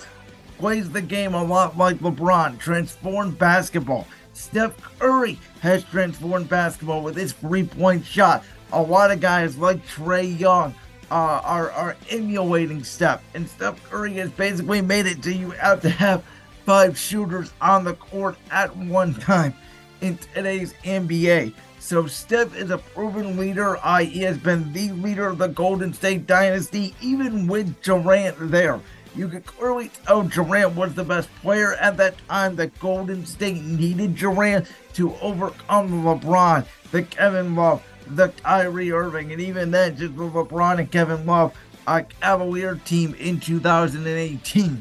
plays 0.59 0.91
the 0.91 1.01
game 1.01 1.35
a 1.35 1.43
lot 1.43 1.79
like 1.79 1.99
LeBron, 1.99 2.59
transformed 2.59 3.39
basketball. 3.39 4.07
Steph 4.33 4.77
Curry 4.99 5.39
has 5.61 5.85
transformed 5.85 6.49
basketball 6.49 7.03
with 7.03 7.17
his 7.17 7.33
three 7.33 7.65
point 7.65 8.05
shot. 8.05 8.45
A 8.73 8.83
lot 8.83 9.11
of 9.11 9.21
guys 9.21 9.57
like 9.57 9.85
Trae 9.87 10.39
Young 10.39 10.75
uh, 11.11 11.15
are, 11.15 11.71
are 11.71 11.97
emulating 12.11 12.85
Steph, 12.85 13.23
and 13.35 13.49
Steph 13.49 13.83
Curry 13.85 14.15
has 14.15 14.31
basically 14.31 14.83
made 14.83 15.07
it 15.07 15.23
to 15.23 15.33
you 15.35 15.51
have 15.51 15.81
to 15.83 15.91
have 15.91 16.23
five 16.65 16.99
shooters 16.99 17.53
on 17.61 17.85
the 17.85 17.95
court 17.95 18.37
at 18.51 18.77
one 18.77 19.15
time 19.15 19.55
in 20.01 20.19
today's 20.19 20.75
NBA. 20.85 21.55
So 21.81 22.07
Steph 22.07 22.55
is 22.57 22.71
a 22.71 22.79
proven 22.79 23.39
leader. 23.39 23.79
Uh, 23.83 24.01
he 24.01 24.21
has 24.21 24.37
been 24.37 24.73
the 24.73 24.93
leader 24.93 25.27
of 25.29 25.39
the 25.39 25.49
Golden 25.49 25.95
State 25.95 26.27
dynasty, 26.27 26.95
even 27.01 27.47
with 27.47 27.81
Durant 27.83 28.37
there. 28.51 28.81
You 29.19 29.27
can 29.27 29.43
clearly 29.43 29.91
tell 30.07 30.23
Durant 30.23 30.77
was 30.77 30.95
the 30.95 31.03
best 31.03 31.29
player 31.43 31.75
at 31.75 31.97
that 31.97 32.15
time 32.29 32.55
that 32.55 32.79
Golden 32.79 33.27
State 33.27 33.65
needed 33.65 34.15
Durant 34.15 34.69
to 34.93 35.13
overcome 35.17 36.05
LeBron, 36.05 36.65
the 36.93 37.03
Kevin 37.03 37.57
Love, 37.57 37.83
the 38.07 38.29
Kyrie 38.29 38.93
Irving, 38.93 39.33
and 39.33 39.41
even 39.41 39.73
then, 39.73 39.97
just 39.97 40.15
with 40.15 40.35
LeBron 40.35 40.79
and 40.79 40.93
Kevin 40.93 41.27
Love, 41.27 41.53
a 41.89 42.05
Cavalier 42.05 42.77
team 42.85 43.13
in 43.15 43.41
2018. 43.41 44.81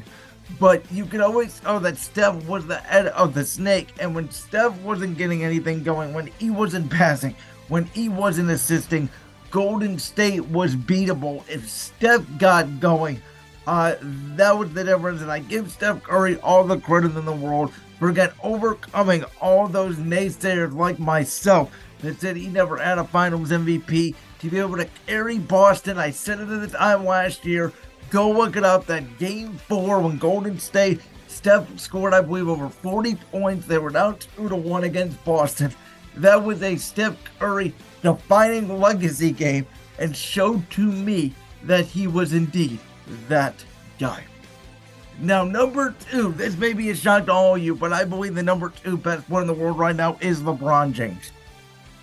But 0.60 0.84
you 0.92 1.04
can 1.04 1.20
always 1.20 1.58
tell 1.58 1.80
that 1.80 1.98
Steph 1.98 2.46
was 2.46 2.64
the 2.64 2.78
head 2.78 3.08
of 3.08 3.34
the 3.34 3.44
snake. 3.44 3.88
And 3.98 4.14
when 4.14 4.30
Steph 4.30 4.78
wasn't 4.82 5.18
getting 5.18 5.42
anything 5.42 5.82
going, 5.82 6.14
when 6.14 6.28
he 6.38 6.50
wasn't 6.50 6.92
passing, 6.92 7.34
when 7.66 7.86
he 7.86 8.08
wasn't 8.08 8.50
assisting, 8.50 9.10
Golden 9.50 9.98
State 9.98 10.46
was 10.46 10.76
beatable. 10.76 11.42
If 11.48 11.68
Steph 11.68 12.24
got 12.38 12.78
going, 12.78 13.20
uh, 13.68 13.96
that 14.36 14.56
was 14.56 14.72
the 14.72 14.84
difference. 14.84 15.20
And 15.22 15.30
I 15.30 15.40
give 15.40 15.70
Steph 15.70 16.02
Curry 16.02 16.36
all 16.40 16.64
the 16.64 16.80
credit 16.80 17.16
in 17.16 17.24
the 17.24 17.32
world 17.32 17.72
for 17.98 18.08
again 18.08 18.30
overcoming 18.42 19.24
all 19.40 19.68
those 19.68 19.96
naysayers 19.96 20.74
like 20.74 20.98
myself 20.98 21.70
that 22.00 22.20
said 22.20 22.36
he 22.36 22.48
never 22.48 22.76
had 22.76 22.98
a 22.98 23.04
finals 23.04 23.50
MVP 23.50 24.14
to 24.38 24.50
be 24.50 24.58
able 24.58 24.76
to 24.76 24.88
carry 25.06 25.38
Boston. 25.38 25.98
I 25.98 26.10
said 26.10 26.40
it 26.40 26.48
at 26.48 26.60
the 26.60 26.78
time 26.78 27.04
last 27.04 27.44
year 27.44 27.72
Go 28.10 28.30
look 28.30 28.56
it 28.56 28.64
up. 28.64 28.86
That 28.86 29.18
game 29.18 29.52
four 29.68 30.00
when 30.00 30.16
Golden 30.16 30.58
State 30.58 31.02
Steph 31.26 31.78
scored, 31.78 32.14
I 32.14 32.22
believe, 32.22 32.48
over 32.48 32.68
40 32.68 33.16
points. 33.30 33.66
They 33.66 33.78
were 33.78 33.90
down 33.90 34.18
two 34.18 34.48
to 34.48 34.56
one 34.56 34.84
against 34.84 35.22
Boston. 35.24 35.74
That 36.16 36.42
was 36.42 36.62
a 36.62 36.76
Steph 36.76 37.16
Curry 37.38 37.74
defining 38.02 38.80
legacy 38.80 39.30
game 39.30 39.66
and 39.98 40.16
showed 40.16 40.68
to 40.70 40.82
me 40.82 41.34
that 41.64 41.84
he 41.84 42.06
was 42.06 42.32
indeed 42.32 42.78
that 43.28 43.54
guy. 43.98 44.24
Now, 45.20 45.42
number 45.44 45.94
two, 46.10 46.32
this 46.32 46.56
may 46.56 46.72
be 46.72 46.90
a 46.90 46.94
shock 46.94 47.26
to 47.26 47.32
all 47.32 47.56
of 47.56 47.62
you, 47.62 47.74
but 47.74 47.92
I 47.92 48.04
believe 48.04 48.34
the 48.34 48.42
number 48.42 48.70
two 48.70 48.96
best 48.96 49.26
player 49.26 49.40
in 49.40 49.48
the 49.48 49.54
world 49.54 49.78
right 49.78 49.96
now 49.96 50.16
is 50.20 50.40
LeBron 50.40 50.92
James. 50.92 51.32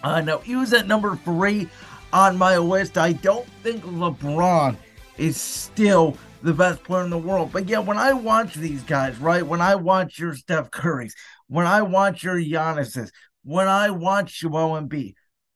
Uh, 0.04 0.20
now, 0.22 0.40
he 0.40 0.56
was 0.56 0.74
at 0.74 0.88
number 0.88 1.16
three 1.16 1.70
on 2.12 2.38
my 2.38 2.58
list. 2.58 2.98
I 2.98 3.14
don't 3.14 3.48
think 3.64 3.84
LeBron 3.84 4.76
is 5.18 5.40
still 5.40 6.18
the 6.44 6.54
best 6.54 6.84
player 6.84 7.04
in 7.04 7.10
the 7.10 7.18
world. 7.18 7.52
But 7.52 7.68
yeah, 7.70 7.80
when 7.80 7.98
I 7.98 8.14
watch 8.14 8.54
these 8.54 8.84
guys, 8.84 9.18
right? 9.18 9.46
When 9.46 9.62
I 9.62 9.76
watch 9.76 10.20
your 10.20 10.36
Steph 10.36 10.70
Curry's, 10.70 11.16
when 11.48 11.66
I 11.66 11.82
watch 11.82 12.24
your 12.24 12.36
Giannis's, 12.36 13.12
when 13.44 13.68
I 13.68 13.90
watch 13.92 14.42
Joel 14.42 14.80
Embiid, 14.80 15.16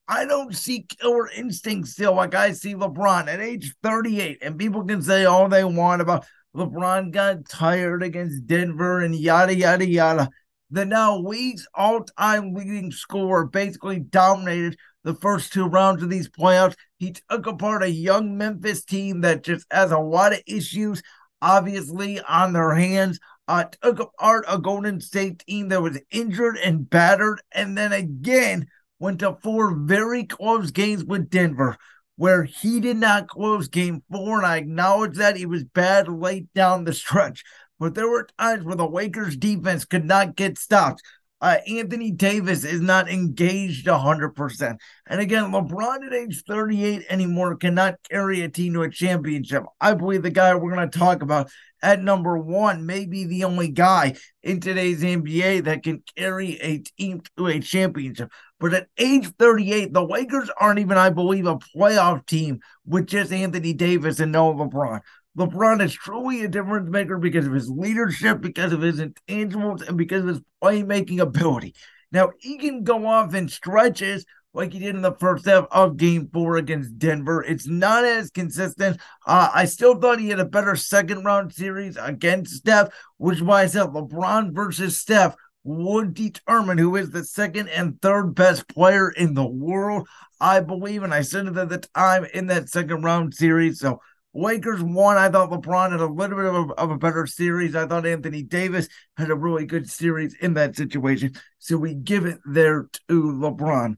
I 0.10 0.26
don't 0.26 0.56
see 0.56 0.88
killer 0.90 1.30
instinct 1.30 1.88
still 1.88 2.16
like 2.16 2.34
I 2.34 2.52
see 2.54 2.74
LeBron 2.74 3.28
at 3.28 3.40
age 3.40 3.76
38. 3.84 4.40
And 4.42 4.58
people 4.58 4.84
can 4.84 5.04
say 5.04 5.26
all 5.26 5.48
they 5.48 5.64
want 5.64 6.02
about 6.02 6.26
LeBron 6.56 7.12
got 7.12 7.48
tired 7.48 8.02
against 8.02 8.48
Denver 8.48 9.02
and 9.02 9.16
yada, 9.16 9.56
yada, 9.56 9.88
yada. 9.88 10.30
The 10.72 10.84
now 10.84 11.20
league's 11.20 11.68
all 11.76 12.04
time 12.04 12.56
leading 12.56 12.92
scorer 12.92 13.46
basically 13.46 14.00
dominated 14.00 14.78
the 15.04 15.14
first 15.14 15.54
two 15.54 15.68
rounds 15.68 16.02
of 16.02 16.10
these 16.10 16.28
playoffs. 16.28 16.76
He 16.98 17.16
took 17.30 17.46
apart 17.46 17.84
a 17.84 17.92
young 17.92 18.36
Memphis 18.36 18.84
team 18.84 19.22
that 19.22 19.44
just 19.44 19.68
has 19.72 19.92
a 19.92 20.00
lot 20.00 20.34
of 20.34 20.42
issues, 20.48 21.04
obviously, 21.40 22.20
on 22.22 22.54
their 22.54 22.74
hands. 22.74 23.20
Uh, 23.48 23.66
took 23.82 24.00
apart 24.00 24.46
a 24.48 24.58
Golden 24.58 25.02
State 25.02 25.44
team 25.46 25.70
that 25.70 25.84
was 25.84 26.00
injured 26.10 26.58
and 26.58 26.90
battered, 26.90 27.42
and 27.52 27.78
then 27.78 27.92
again 27.92 28.68
went 29.00 29.20
to 29.20 29.38
four 29.42 29.74
very 29.74 30.26
close 30.26 30.72
games 30.72 31.04
with 31.04 31.30
Denver, 31.30 31.78
where 32.18 32.44
he 32.44 32.80
did 32.80 32.98
not 32.98 33.30
close 33.30 33.68
game 33.68 34.04
four. 34.12 34.38
And 34.38 34.46
I 34.46 34.58
acknowledge 34.58 35.18
that 35.18 35.38
he 35.38 35.46
was 35.46 35.64
bad 35.64 36.08
late 36.08 36.54
down 36.54 36.84
the 36.84 36.94
stretch. 36.94 37.44
But 37.80 37.96
there 37.96 38.10
were 38.10 38.28
times 38.38 38.66
where 38.66 38.76
the 38.76 38.88
Lakers 38.88 39.38
defense 39.38 39.86
could 39.86 40.06
not 40.06 40.36
get 40.36 40.58
stopped 40.58 41.02
uh, 41.42 41.58
Anthony 41.68 42.12
Davis 42.12 42.64
is 42.64 42.82
not 42.82 43.10
engaged 43.10 43.88
100%. 43.88 44.78
And 45.08 45.22
again, 45.22 45.52
LeBron 45.52 46.06
at 46.06 46.14
age 46.14 46.44
38 46.48 47.06
anymore 47.10 47.56
cannot 47.56 47.96
carry 48.10 48.42
a 48.42 48.50
team 48.50 48.74
to 48.74 48.84
a 48.84 48.90
championship. 48.90 49.64
I 49.80 49.94
believe 49.94 50.24
the 50.24 50.32
guy 50.32 50.54
we're 50.56 50.76
going 50.76 50.90
to 50.90 51.00
talk 51.00 51.22
about 51.22 51.50
at 51.82 52.04
number 52.04 52.38
one 52.38 52.86
may 52.86 53.06
be 53.06 53.26
the 53.26 53.46
only 53.46 53.70
guy 53.70 54.16
in 54.44 54.60
today's 54.60 55.02
NBA 55.02 55.64
that 55.64 55.84
can 55.84 56.04
carry 56.18 56.60
a 56.60 56.80
team 56.80 57.22
to 57.38 57.48
a 57.48 57.60
championship. 57.60 58.32
But 58.60 58.74
at 58.74 58.88
age 58.98 59.32
38, 59.40 59.94
the 59.94 60.06
Lakers 60.06 60.50
aren't 60.60 60.80
even, 60.80 60.98
I 60.98 61.10
believe, 61.10 61.48
a 61.48 61.56
playoff 61.56 62.26
team 62.26 62.60
with 62.86 63.08
just 63.08 63.32
Anthony 63.32 63.72
Davis 63.72 64.20
and 64.20 64.34
no 64.34 64.54
LeBron. 64.54 65.00
LeBron 65.38 65.82
is 65.82 65.94
truly 65.94 66.44
a 66.44 66.48
difference 66.48 66.90
maker 66.90 67.18
because 67.18 67.48
of 67.48 67.54
his 67.54 67.70
leadership, 67.70 68.42
because 68.42 68.74
of 68.74 68.82
his 68.82 69.00
intangibles, 69.00 69.88
and 69.88 69.98
because 69.98 70.24
of 70.24 70.30
his 70.30 70.42
playmaking 70.62 71.20
ability. 71.20 71.76
Now, 72.12 72.32
he 72.40 72.58
can 72.58 72.84
go 72.84 73.06
off 73.06 73.34
in 73.34 73.48
stretches 73.48 74.26
like 74.54 74.74
he 74.74 74.80
did 74.80 74.96
in 74.96 75.02
the 75.02 75.14
first 75.14 75.46
half 75.46 75.68
of 75.72 75.98
game 75.98 76.28
four 76.34 76.58
against 76.58 76.98
Denver. 76.98 77.44
It's 77.44 77.68
not 77.68 78.04
as 78.04 78.32
consistent. 78.32 79.00
Uh, 79.26 79.50
I 79.54 79.66
still 79.66 80.00
thought 80.00 80.20
he 80.20 80.30
had 80.30 80.40
a 80.40 80.46
better 80.46 80.76
second 80.76 81.24
round 81.24 81.54
series 81.54 81.98
against 81.98 82.56
Steph, 82.56 82.90
which 83.18 83.38
is 83.38 83.44
why 83.44 83.62
I 83.62 83.68
said 83.68 83.88
LeBron 83.88 84.54
versus 84.54 85.00
Steph 85.00 85.36
would 85.64 86.16
determine 86.16 86.78
who 86.78 86.96
is 86.96 87.12
the 87.12 87.24
second 87.24 87.70
and 87.70 88.02
third 88.02 88.34
best 88.34 88.68
player 88.68 89.10
in 89.12 89.36
the 89.36 89.46
world. 89.46 90.08
I 90.42 90.62
believe, 90.62 91.04
and 91.04 91.14
I 91.14 91.22
said 91.22 91.48
it 91.48 91.58
at 91.58 91.70
the 91.70 91.80
time 91.94 92.26
in 92.34 92.48
that 92.48 92.70
second 92.70 93.04
round 93.04 93.34
series. 93.34 93.80
So 93.80 94.02
Lakers 94.34 94.82
won. 94.82 95.18
I 95.18 95.30
thought 95.30 95.50
LeBron 95.50 95.92
had 95.92 96.02
a 96.02 96.06
little 96.06 96.38
bit 96.38 96.46
of 96.46 96.70
a, 96.70 96.74
of 96.74 96.92
a, 96.92 96.98
better 96.98 97.26
series. 97.26 97.76
I 97.76 97.88
thought 97.88 98.06
Anthony 98.06 98.44
Davis 98.44 98.88
had 99.18 99.32
a 99.32 99.36
really 99.36 99.66
good 99.66 99.90
series 99.90 100.36
in 100.40 100.54
that 100.54 100.76
situation. 100.76 101.34
So 101.58 101.78
we 101.78 101.96
give 101.96 102.26
it 102.26 102.40
there 102.46 102.90
to 103.08 103.24
LeBron. 103.24 103.98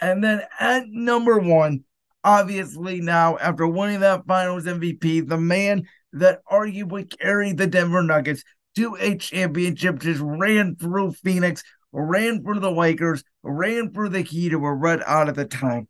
And 0.00 0.24
then 0.24 0.42
at 0.58 0.84
number 0.88 1.38
one, 1.38 1.84
obviously 2.24 3.00
now 3.00 3.38
after 3.38 3.66
winning 3.66 4.00
that 4.00 4.26
finals 4.26 4.64
MVP, 4.64 5.28
the 5.28 5.38
man 5.38 5.86
that 6.12 6.40
arguably 6.50 7.08
carried 7.18 7.56
the 7.56 7.66
Denver 7.66 8.02
Nuggets 8.02 8.42
to 8.76 8.96
a 8.98 9.16
championship 9.16 10.00
just 10.00 10.20
ran 10.20 10.76
through 10.76 11.12
Phoenix, 11.12 11.62
ran 11.92 12.42
through 12.42 12.60
the 12.60 12.70
Lakers, 12.70 13.22
ran 13.42 13.92
through 13.92 14.10
the 14.10 14.22
Heat 14.22 14.52
who 14.52 14.58
were 14.58 14.76
red 14.76 15.02
out 15.06 15.28
at 15.28 15.34
the 15.34 15.44
time. 15.44 15.88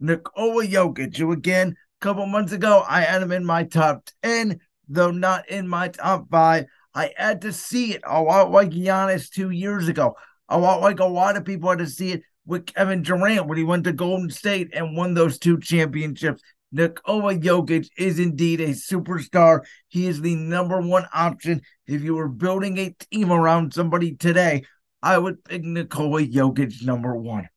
Nikola 0.00 0.66
Jokic, 0.66 1.16
who 1.16 1.32
again 1.32 1.76
couple 2.02 2.26
months 2.26 2.52
ago, 2.52 2.84
I 2.86 3.02
had 3.02 3.22
him 3.22 3.32
in 3.32 3.44
my 3.44 3.62
top 3.62 4.04
10, 4.22 4.60
though 4.88 5.12
not 5.12 5.48
in 5.48 5.68
my 5.68 5.88
top 5.88 6.28
five. 6.30 6.66
I 6.94 7.12
had 7.16 7.40
to 7.42 7.52
see 7.52 7.94
it 7.94 8.02
a 8.04 8.20
lot 8.20 8.50
like 8.50 8.70
Giannis 8.70 9.30
two 9.30 9.50
years 9.50 9.88
ago, 9.88 10.16
a 10.48 10.58
lot 10.58 10.82
like 10.82 11.00
a 11.00 11.04
lot 11.04 11.36
of 11.36 11.46
people 11.46 11.70
had 11.70 11.78
to 11.78 11.86
see 11.86 12.12
it 12.12 12.22
with 12.44 12.66
Kevin 12.66 13.02
Durant 13.02 13.46
when 13.46 13.56
he 13.56 13.64
went 13.64 13.84
to 13.84 13.92
Golden 13.92 14.28
State 14.30 14.70
and 14.74 14.96
won 14.96 15.14
those 15.14 15.38
two 15.38 15.58
championships. 15.58 16.42
Nikola 16.72 17.36
Jokic 17.36 17.88
is 17.96 18.18
indeed 18.18 18.60
a 18.60 18.70
superstar. 18.70 19.60
He 19.88 20.06
is 20.06 20.20
the 20.20 20.34
number 20.34 20.80
one 20.80 21.06
option. 21.14 21.62
If 21.86 22.02
you 22.02 22.14
were 22.14 22.28
building 22.28 22.78
a 22.78 22.94
team 23.10 23.30
around 23.30 23.72
somebody 23.72 24.16
today, 24.16 24.64
I 25.02 25.18
would 25.18 25.44
pick 25.44 25.62
Nikola 25.62 26.22
Jokic 26.22 26.82
number 26.84 27.14
one. 27.14 27.48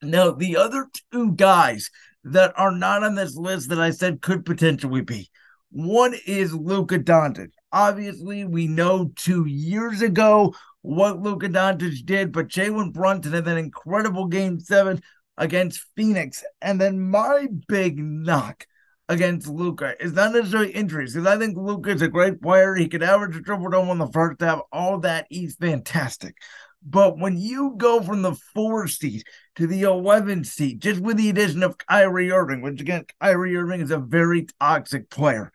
Now, 0.00 0.30
the 0.30 0.56
other 0.56 0.86
two 1.12 1.32
guys 1.32 1.90
that 2.24 2.52
are 2.56 2.72
not 2.72 3.04
on 3.04 3.14
this 3.14 3.36
list 3.36 3.70
that 3.70 3.80
I 3.80 3.90
said 3.90 4.22
could 4.22 4.44
potentially 4.44 5.02
be. 5.02 5.30
One 5.70 6.14
is 6.26 6.54
Luka 6.54 6.98
Doncic. 6.98 7.50
Obviously, 7.72 8.44
we 8.44 8.66
know 8.66 9.10
two 9.16 9.44
years 9.46 10.02
ago 10.02 10.54
what 10.82 11.20
Luka 11.20 11.48
Doncic 11.48 12.04
did, 12.04 12.32
but 12.32 12.48
Jalen 12.48 12.92
Brunson 12.92 13.32
had 13.32 13.44
that 13.44 13.58
incredible 13.58 14.26
game 14.26 14.58
seven 14.58 15.02
against 15.36 15.86
Phoenix. 15.94 16.42
And 16.62 16.80
then 16.80 17.00
my 17.00 17.48
big 17.68 17.98
knock 17.98 18.66
against 19.10 19.46
Luka 19.48 19.94
is 20.02 20.12
not 20.12 20.32
necessarily 20.32 20.70
injuries, 20.72 21.14
because 21.14 21.26
I 21.26 21.38
think 21.38 21.56
Luka 21.56 21.90
is 21.90 22.02
a 22.02 22.08
great 22.08 22.42
player. 22.42 22.74
He 22.74 22.88
could 22.88 23.02
average 23.02 23.36
a 23.36 23.40
triple 23.40 23.70
double 23.70 23.92
in 23.92 23.98
the 23.98 24.06
first 24.08 24.40
half, 24.40 24.60
all 24.72 24.98
that. 25.00 25.26
He's 25.30 25.56
fantastic. 25.56 26.36
But 26.82 27.18
when 27.18 27.36
you 27.36 27.74
go 27.76 28.00
from 28.02 28.22
the 28.22 28.34
four 28.54 28.86
seed 28.86 29.24
to 29.58 29.66
the 29.66 29.82
11 29.82 30.44
seed, 30.44 30.80
just 30.80 31.00
with 31.00 31.16
the 31.16 31.28
addition 31.28 31.64
of 31.64 31.76
Kyrie 31.78 32.30
Irving, 32.30 32.62
which 32.62 32.80
again, 32.80 33.04
Kyrie 33.20 33.56
Irving 33.56 33.80
is 33.80 33.90
a 33.90 33.98
very 33.98 34.46
toxic 34.60 35.10
player. 35.10 35.52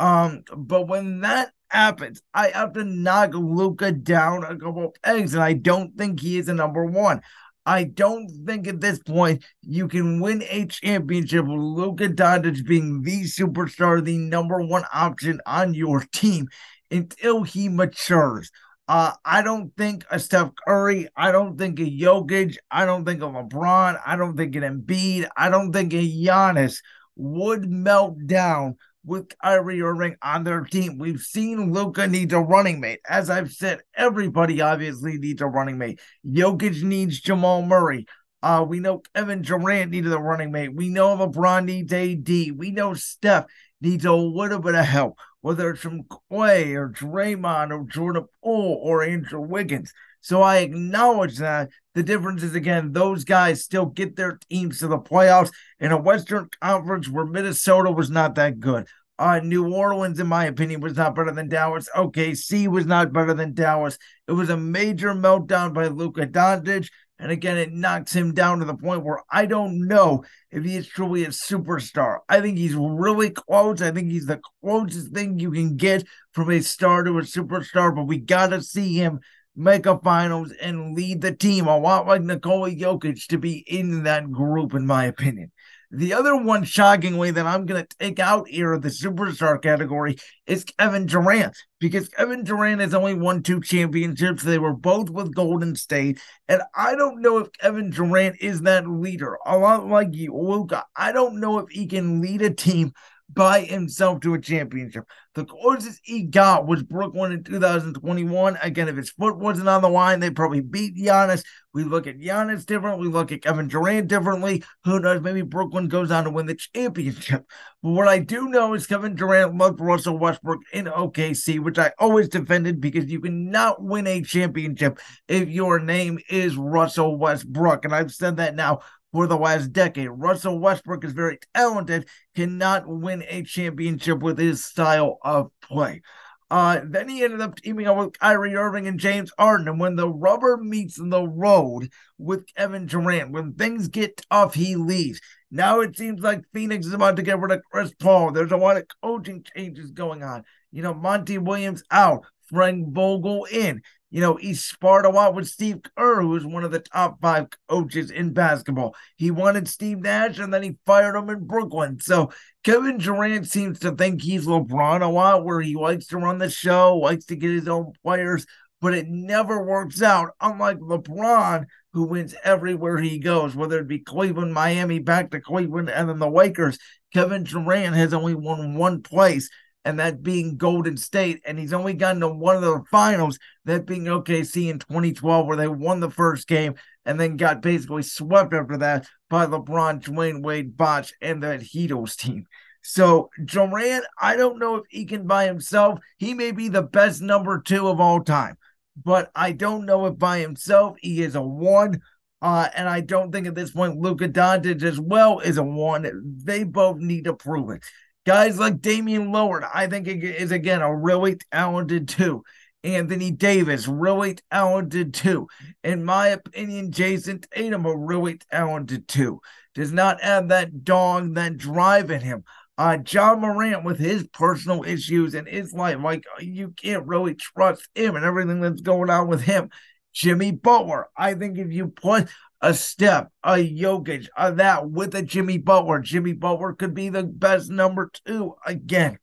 Um, 0.00 0.42
but 0.56 0.88
when 0.88 1.20
that 1.20 1.52
happens, 1.68 2.20
I 2.34 2.48
have 2.48 2.72
to 2.72 2.84
knock 2.84 3.30
Luka 3.32 3.92
down 3.92 4.42
a 4.42 4.58
couple 4.58 4.86
of 4.86 4.94
pegs, 5.02 5.34
and 5.34 5.42
I 5.42 5.52
don't 5.52 5.96
think 5.96 6.18
he 6.18 6.36
is 6.36 6.48
a 6.48 6.54
number 6.54 6.84
one. 6.84 7.20
I 7.64 7.84
don't 7.84 8.28
think 8.44 8.66
at 8.66 8.80
this 8.80 8.98
point 8.98 9.44
you 9.62 9.86
can 9.86 10.20
win 10.20 10.42
a 10.50 10.66
championship 10.66 11.46
with 11.46 11.56
Luka 11.56 12.08
Doncic 12.08 12.66
being 12.66 13.02
the 13.02 13.22
superstar, 13.22 14.04
the 14.04 14.18
number 14.18 14.60
one 14.62 14.84
option 14.92 15.40
on 15.46 15.74
your 15.74 16.00
team 16.12 16.48
until 16.90 17.44
he 17.44 17.68
matures. 17.68 18.50
Uh, 18.86 19.12
I 19.24 19.40
don't 19.40 19.74
think 19.76 20.04
a 20.10 20.18
Steph 20.18 20.50
Curry, 20.66 21.08
I 21.16 21.32
don't 21.32 21.56
think 21.56 21.80
a 21.80 21.84
Jokic, 21.84 22.56
I 22.70 22.84
don't 22.84 23.06
think 23.06 23.22
a 23.22 23.26
LeBron, 23.26 23.98
I 24.04 24.16
don't 24.16 24.36
think 24.36 24.54
an 24.56 24.62
Embiid, 24.62 25.26
I 25.36 25.48
don't 25.48 25.72
think 25.72 25.94
a 25.94 25.96
Giannis 25.96 26.80
would 27.16 27.70
melt 27.70 28.18
down 28.26 28.76
with 29.06 29.32
Kyrie 29.38 29.80
Irving 29.80 30.16
on 30.22 30.44
their 30.44 30.62
team. 30.62 30.98
We've 30.98 31.20
seen 31.20 31.72
Luka 31.72 32.06
needs 32.06 32.34
a 32.34 32.40
running 32.40 32.80
mate. 32.80 33.00
As 33.08 33.30
I've 33.30 33.52
said, 33.52 33.80
everybody 33.94 34.60
obviously 34.60 35.18
needs 35.18 35.40
a 35.40 35.46
running 35.46 35.78
mate. 35.78 36.00
Jokic 36.26 36.82
needs 36.82 37.20
Jamal 37.20 37.62
Murray. 37.62 38.06
Uh, 38.42 38.64
we 38.68 38.80
know 38.80 39.02
Kevin 39.14 39.40
Durant 39.40 39.92
needed 39.92 40.12
a 40.12 40.18
running 40.18 40.52
mate. 40.52 40.74
We 40.74 40.90
know 40.90 41.16
LeBron 41.16 41.64
needs 41.64 41.92
AD. 41.92 42.58
We 42.58 42.70
know 42.70 42.92
Steph 42.92 43.46
needs 43.80 44.04
a 44.04 44.12
little 44.12 44.58
bit 44.58 44.74
of 44.74 44.84
help 44.84 45.18
whether 45.44 45.68
it's 45.68 45.82
from 45.82 46.04
Clay 46.30 46.72
or 46.72 46.88
Draymond 46.88 47.70
or 47.70 47.84
Jordan 47.84 48.24
Poole 48.42 48.80
or 48.82 49.02
Andrew 49.02 49.42
Wiggins. 49.42 49.92
So 50.22 50.40
I 50.40 50.60
acknowledge 50.60 51.36
that. 51.36 51.68
The 51.94 52.02
difference 52.02 52.42
is 52.42 52.54
again, 52.54 52.92
those 52.92 53.24
guys 53.24 53.62
still 53.62 53.84
get 53.84 54.16
their 54.16 54.38
teams 54.48 54.78
to 54.78 54.88
the 54.88 54.98
playoffs 54.98 55.50
in 55.78 55.92
a 55.92 56.00
Western 56.00 56.48
Conference 56.62 57.10
where 57.10 57.26
Minnesota 57.26 57.90
was 57.90 58.08
not 58.08 58.36
that 58.36 58.58
good. 58.58 58.86
Uh, 59.18 59.40
New 59.40 59.70
Orleans, 59.70 60.18
in 60.18 60.28
my 60.28 60.46
opinion, 60.46 60.80
was 60.80 60.96
not 60.96 61.14
better 61.14 61.30
than 61.30 61.50
Dallas. 61.50 61.90
OKC 61.94 62.66
was 62.66 62.86
not 62.86 63.12
better 63.12 63.34
than 63.34 63.52
Dallas. 63.52 63.98
It 64.26 64.32
was 64.32 64.48
a 64.48 64.56
major 64.56 65.12
meltdown 65.12 65.74
by 65.74 65.88
Luka 65.88 66.26
Doncic. 66.26 66.88
And 67.18 67.30
again, 67.30 67.56
it 67.56 67.72
knocks 67.72 68.12
him 68.12 68.34
down 68.34 68.58
to 68.58 68.64
the 68.64 68.74
point 68.74 69.04
where 69.04 69.22
I 69.30 69.46
don't 69.46 69.86
know 69.86 70.24
if 70.50 70.64
he 70.64 70.76
is 70.76 70.88
truly 70.88 71.24
a 71.24 71.28
superstar. 71.28 72.18
I 72.28 72.40
think 72.40 72.58
he's 72.58 72.74
really 72.74 73.30
close. 73.30 73.80
I 73.80 73.92
think 73.92 74.10
he's 74.10 74.26
the 74.26 74.40
closest 74.60 75.12
thing 75.12 75.38
you 75.38 75.52
can 75.52 75.76
get 75.76 76.04
from 76.32 76.50
a 76.50 76.60
star 76.60 77.04
to 77.04 77.18
a 77.18 77.22
superstar, 77.22 77.94
but 77.94 78.04
we 78.04 78.18
got 78.18 78.48
to 78.48 78.60
see 78.60 78.94
him 78.94 79.20
make 79.56 79.86
a 79.86 79.98
finals 80.00 80.52
and 80.60 80.96
lead 80.96 81.20
the 81.20 81.32
team 81.32 81.68
a 81.68 81.78
lot 81.78 82.08
like 82.08 82.22
Nikola 82.22 82.70
Jokic 82.70 83.28
to 83.28 83.38
be 83.38 83.58
in 83.58 84.02
that 84.02 84.32
group, 84.32 84.74
in 84.74 84.84
my 84.86 85.04
opinion. 85.04 85.52
The 85.96 86.12
other 86.12 86.36
one, 86.36 86.64
shockingly, 86.64 87.30
that 87.30 87.46
I'm 87.46 87.66
going 87.66 87.84
to 87.84 87.96
take 87.98 88.18
out 88.18 88.48
here 88.48 88.72
of 88.72 88.82
the 88.82 88.88
superstar 88.88 89.62
category 89.62 90.16
is 90.46 90.64
Kevin 90.64 91.06
Durant, 91.06 91.56
because 91.78 92.08
Kevin 92.08 92.42
Durant 92.42 92.80
has 92.80 92.94
only 92.94 93.14
won 93.14 93.42
two 93.42 93.60
championships. 93.60 94.42
They 94.42 94.58
were 94.58 94.74
both 94.74 95.08
with 95.08 95.34
Golden 95.34 95.76
State. 95.76 96.20
And 96.48 96.62
I 96.74 96.96
don't 96.96 97.22
know 97.22 97.38
if 97.38 97.52
Kevin 97.52 97.90
Durant 97.90 98.40
is 98.40 98.62
that 98.62 98.88
leader. 98.88 99.38
A 99.46 99.56
lot 99.56 99.86
like 99.86 100.14
you, 100.14 100.34
Luka. 100.36 100.84
I 100.96 101.12
don't 101.12 101.38
know 101.38 101.58
if 101.60 101.70
he 101.70 101.86
can 101.86 102.20
lead 102.20 102.42
a 102.42 102.50
team 102.50 102.92
by 103.32 103.60
himself 103.60 104.20
to 104.20 104.34
a 104.34 104.40
championship. 104.40 105.04
The 105.34 105.44
closest 105.44 106.00
he 106.04 106.22
got 106.22 106.66
was 106.66 106.82
Brooklyn 106.82 107.32
in 107.32 107.42
2021. 107.42 108.58
Again, 108.62 108.88
if 108.88 108.96
his 108.96 109.10
foot 109.10 109.36
wasn't 109.36 109.68
on 109.68 109.82
the 109.82 109.88
line, 109.88 110.20
they 110.20 110.30
probably 110.30 110.60
beat 110.60 110.96
Giannis. 110.96 111.42
We 111.72 111.82
look 111.82 112.06
at 112.06 112.20
Giannis 112.20 112.64
different. 112.64 113.00
We 113.00 113.08
look 113.08 113.32
at 113.32 113.42
Kevin 113.42 113.66
Durant 113.66 114.06
differently. 114.06 114.62
Who 114.84 115.00
knows? 115.00 115.22
Maybe 115.22 115.42
Brooklyn 115.42 115.88
goes 115.88 116.10
on 116.10 116.24
to 116.24 116.30
win 116.30 116.46
the 116.46 116.54
championship. 116.54 117.44
But 117.82 117.90
what 117.90 118.08
I 118.08 118.18
do 118.18 118.48
know 118.48 118.72
is 118.72 118.86
Kevin 118.86 119.14
Durant 119.14 119.58
loved 119.58 119.78
Russell 119.78 120.16
Westbrook 120.16 120.60
in 120.72 120.86
OKC, 120.86 121.60
which 121.60 121.78
I 121.78 121.92
always 121.98 122.30
defended 122.30 122.80
because 122.80 123.10
you 123.10 123.20
cannot 123.20 123.82
win 123.82 124.06
a 124.06 124.22
championship 124.22 124.98
if 125.28 125.50
your 125.50 125.78
name 125.80 126.18
is 126.30 126.56
Russell 126.56 127.18
Westbrook. 127.18 127.84
And 127.84 127.94
I've 127.94 128.10
said 128.10 128.38
that 128.38 128.54
now 128.54 128.80
for 129.14 129.28
the 129.28 129.38
last 129.38 129.72
decade. 129.72 130.08
Russell 130.10 130.58
Westbrook 130.58 131.04
is 131.04 131.12
very 131.12 131.38
talented, 131.54 132.08
cannot 132.34 132.88
win 132.88 133.22
a 133.28 133.44
championship 133.44 134.18
with 134.18 134.36
his 134.36 134.64
style 134.64 135.18
of 135.22 135.52
play. 135.62 136.02
Uh, 136.50 136.80
then 136.84 137.08
he 137.08 137.22
ended 137.22 137.40
up 137.40 137.54
teaming 137.54 137.86
up 137.86 137.96
with 137.96 138.18
Kyrie 138.18 138.56
Irving 138.56 138.88
and 138.88 138.98
James 138.98 139.30
Harden. 139.38 139.68
And 139.68 139.78
when 139.78 139.94
the 139.94 140.08
rubber 140.08 140.56
meets 140.56 140.96
the 140.96 141.28
road 141.28 141.90
with 142.18 142.44
Kevin 142.56 142.86
Durant, 142.86 143.30
when 143.30 143.52
things 143.52 143.86
get 143.86 144.20
tough, 144.32 144.54
he 144.54 144.74
leaves. 144.74 145.20
Now 145.48 145.78
it 145.78 145.96
seems 145.96 146.20
like 146.20 146.42
Phoenix 146.52 146.84
is 146.84 146.92
about 146.92 147.14
to 147.14 147.22
get 147.22 147.38
rid 147.38 147.52
of 147.52 147.62
Chris 147.70 147.94
Paul. 147.94 148.32
There's 148.32 148.50
a 148.50 148.56
lot 148.56 148.78
of 148.78 148.86
coaching 149.00 149.44
changes 149.56 149.92
going 149.92 150.24
on. 150.24 150.42
You 150.72 150.82
know, 150.82 150.92
Monty 150.92 151.38
Williams 151.38 151.84
out, 151.88 152.24
Frank 152.54 152.92
Vogel 152.92 153.44
in. 153.44 153.82
You 154.14 154.20
know, 154.20 154.36
he 154.36 154.54
sparred 154.54 155.06
a 155.06 155.10
lot 155.10 155.34
with 155.34 155.48
Steve 155.48 155.80
Kerr, 155.96 156.22
who 156.22 156.36
is 156.36 156.46
one 156.46 156.62
of 156.62 156.70
the 156.70 156.78
top 156.78 157.20
five 157.20 157.48
coaches 157.68 158.12
in 158.12 158.32
basketball. 158.32 158.94
He 159.16 159.32
wanted 159.32 159.66
Steve 159.66 159.98
Nash 159.98 160.38
and 160.38 160.54
then 160.54 160.62
he 160.62 160.78
fired 160.86 161.16
him 161.16 161.28
in 161.30 161.46
Brooklyn. 161.46 161.98
So 161.98 162.30
Kevin 162.62 162.98
Durant 162.98 163.48
seems 163.48 163.80
to 163.80 163.90
think 163.90 164.22
he's 164.22 164.46
LeBron 164.46 165.02
a 165.02 165.08
lot, 165.08 165.44
where 165.44 165.60
he 165.60 165.74
likes 165.74 166.06
to 166.06 166.18
run 166.18 166.38
the 166.38 166.48
show, 166.48 166.96
likes 166.96 167.24
to 167.24 167.34
get 167.34 167.50
his 167.50 167.66
own 167.66 167.92
players, 168.04 168.46
but 168.80 168.94
it 168.94 169.08
never 169.08 169.64
works 169.64 170.00
out. 170.00 170.30
Unlike 170.40 170.78
LeBron, 170.78 171.64
who 171.92 172.04
wins 172.04 172.36
everywhere 172.44 172.98
he 172.98 173.18
goes, 173.18 173.56
whether 173.56 173.80
it 173.80 173.88
be 173.88 173.98
Cleveland, 173.98 174.54
Miami, 174.54 175.00
back 175.00 175.32
to 175.32 175.40
Cleveland, 175.40 175.90
and 175.90 176.08
then 176.08 176.20
the 176.20 176.30
Lakers. 176.30 176.78
Kevin 177.12 177.42
Durant 177.42 177.96
has 177.96 178.14
only 178.14 178.34
won 178.36 178.76
one 178.76 179.02
place 179.02 179.50
and 179.84 179.98
that 180.00 180.22
being 180.22 180.56
Golden 180.56 180.96
State. 180.96 181.42
And 181.44 181.58
he's 181.58 181.72
only 181.72 181.94
gotten 181.94 182.20
to 182.20 182.28
one 182.28 182.56
of 182.56 182.62
the 182.62 182.82
finals, 182.90 183.38
that 183.64 183.86
being 183.86 184.04
OKC 184.04 184.68
in 184.70 184.78
2012, 184.78 185.46
where 185.46 185.56
they 185.56 185.68
won 185.68 186.00
the 186.00 186.10
first 186.10 186.48
game 186.48 186.74
and 187.04 187.20
then 187.20 187.36
got 187.36 187.60
basically 187.62 188.02
swept 188.02 188.54
after 188.54 188.78
that 188.78 189.06
by 189.28 189.46
LeBron, 189.46 190.02
Dwyane 190.02 190.42
Wade, 190.42 190.76
Bosh, 190.76 191.12
and 191.20 191.42
that 191.42 191.60
Heatles 191.60 192.16
team. 192.16 192.46
So 192.82 193.30
Durant, 193.44 194.04
I 194.20 194.36
don't 194.36 194.58
know 194.58 194.76
if 194.76 194.84
he 194.90 195.04
can 195.06 195.26
by 195.26 195.46
himself. 195.46 195.98
He 196.18 196.34
may 196.34 196.50
be 196.50 196.68
the 196.68 196.82
best 196.82 197.22
number 197.22 197.60
two 197.60 197.88
of 197.88 198.00
all 198.00 198.22
time. 198.22 198.56
but 199.02 199.30
I 199.34 199.52
don't 199.52 199.86
know 199.86 200.06
if 200.06 200.18
by 200.18 200.38
himself 200.38 200.96
he 201.00 201.22
is 201.22 201.34
a 201.34 201.42
one. 201.42 202.00
Uh, 202.42 202.68
and 202.76 202.88
I 202.88 203.00
don't 203.00 203.32
think 203.32 203.46
at 203.46 203.54
this 203.54 203.70
point 203.70 203.98
Luka 203.98 204.28
Doncic 204.28 204.82
as 204.82 205.00
well 205.00 205.40
is 205.40 205.56
a 205.56 205.62
one. 205.62 206.36
They 206.44 206.64
both 206.64 206.98
need 206.98 207.24
to 207.24 207.32
prove 207.34 207.70
it. 207.70 207.82
Guys 208.26 208.58
like 208.58 208.80
Damian 208.80 209.28
Lillard, 209.28 209.68
I 209.72 209.86
think 209.86 210.08
is 210.08 210.50
again 210.50 210.80
a 210.80 210.94
really 210.94 211.36
talented 211.52 212.08
two. 212.08 212.42
Anthony 212.82 213.30
Davis, 213.30 213.88
really 213.88 214.36
talented 214.50 215.14
too. 215.14 215.48
In 215.82 216.04
my 216.04 216.28
opinion, 216.28 216.90
Jayson 216.90 217.42
Tatum, 217.50 217.86
a 217.86 217.96
really 217.96 218.38
talented 218.50 219.08
too. 219.08 219.40
Does 219.74 219.92
not 219.92 220.22
have 220.22 220.48
that 220.48 220.84
dog, 220.84 221.34
that 221.34 221.56
drive 221.56 222.10
in 222.10 222.20
him. 222.20 222.44
Uh, 222.76 222.98
Ja 223.08 223.36
Morant 223.36 223.84
with 223.84 223.98
his 223.98 224.26
personal 224.28 224.84
issues 224.84 225.34
in 225.34 225.46
his 225.46 225.72
life, 225.72 225.98
like 226.02 226.24
you 226.40 226.70
can't 226.70 227.06
really 227.06 227.34
trust 227.34 227.88
him 227.94 228.16
and 228.16 228.24
everything 228.24 228.60
that's 228.60 228.80
going 228.80 229.10
on 229.10 229.28
with 229.28 229.42
him. 229.42 229.70
Jimmy 230.12 230.52
Butler, 230.52 231.08
I 231.16 231.34
think 231.34 231.58
if 231.58 231.72
you 231.72 231.88
put 231.88 232.28
a 232.64 232.72
step, 232.72 233.30
a 233.44 233.56
Jokic, 233.56 234.28
a 234.38 234.50
that 234.54 234.88
with 234.88 235.14
a 235.14 235.22
Jimmy 235.22 235.58
Butler, 235.58 236.00
Jimmy 236.00 236.32
Butler 236.32 236.72
could 236.72 236.94
be 236.94 237.10
the 237.10 237.22
best 237.22 237.70
number 237.70 238.10
two 238.24 238.54
again. 238.64 239.18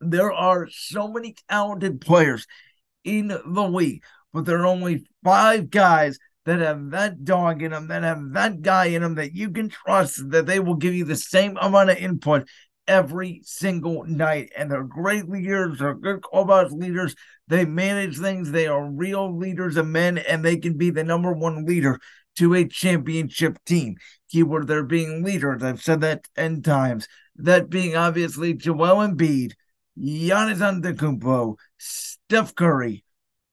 There 0.00 0.32
are 0.32 0.68
so 0.68 1.06
many 1.06 1.36
talented 1.48 2.00
players 2.00 2.48
in 3.04 3.28
the 3.28 3.68
league, 3.68 4.02
but 4.32 4.44
there 4.44 4.58
are 4.58 4.66
only 4.66 5.06
five 5.22 5.70
guys 5.70 6.18
that 6.46 6.58
have 6.58 6.90
that 6.90 7.24
dog 7.24 7.62
in 7.62 7.70
them, 7.70 7.86
that 7.88 8.02
have 8.02 8.32
that 8.32 8.60
guy 8.60 8.86
in 8.86 9.02
them 9.02 9.14
that 9.14 9.36
you 9.36 9.50
can 9.50 9.68
trust 9.68 10.28
that 10.30 10.46
they 10.46 10.58
will 10.58 10.74
give 10.74 10.94
you 10.94 11.04
the 11.04 11.16
same 11.16 11.56
amount 11.60 11.90
of 11.90 11.98
input 11.98 12.48
every 12.88 13.40
single 13.44 14.02
night. 14.04 14.50
And 14.56 14.68
they're 14.68 14.82
great 14.82 15.28
leaders, 15.28 15.78
they're 15.78 15.94
good 15.94 16.22
clubhouse 16.22 16.72
leaders. 16.72 17.14
They 17.46 17.64
manage 17.64 18.18
things, 18.18 18.50
they 18.50 18.66
are 18.66 18.84
real 18.84 19.38
leaders 19.38 19.76
of 19.76 19.86
men, 19.86 20.18
and 20.18 20.44
they 20.44 20.56
can 20.56 20.76
be 20.76 20.90
the 20.90 21.04
number 21.04 21.32
one 21.32 21.64
leader 21.64 22.00
to 22.38 22.54
a 22.54 22.66
championship 22.66 23.58
team. 23.64 23.96
Keyword 24.30 24.66
they're 24.66 24.84
being 24.84 25.22
leaders. 25.22 25.62
I've 25.62 25.82
said 25.82 26.00
that 26.02 26.26
10 26.36 26.62
times. 26.62 27.06
That 27.36 27.70
being 27.70 27.96
obviously 27.96 28.54
Joel 28.54 29.06
Embiid, 29.06 29.52
Giannis 29.98 30.58
Antetokounmpo, 30.58 31.56
Steph 31.78 32.54
Curry, 32.54 33.04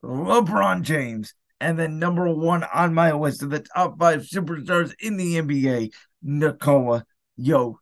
LeBron 0.04 0.82
James, 0.82 1.34
and 1.60 1.80
then 1.80 2.00
number 2.00 2.30
one 2.30 2.64
on 2.74 2.94
my 2.94 3.12
list 3.14 3.42
of 3.42 3.50
the 3.50 3.60
top 3.60 3.98
five 4.00 4.22
superstars 4.22 4.94
in 5.00 5.18
the 5.18 5.36
NBA, 5.36 5.92
Nikola 6.22 7.06
Jokic. 7.40 7.76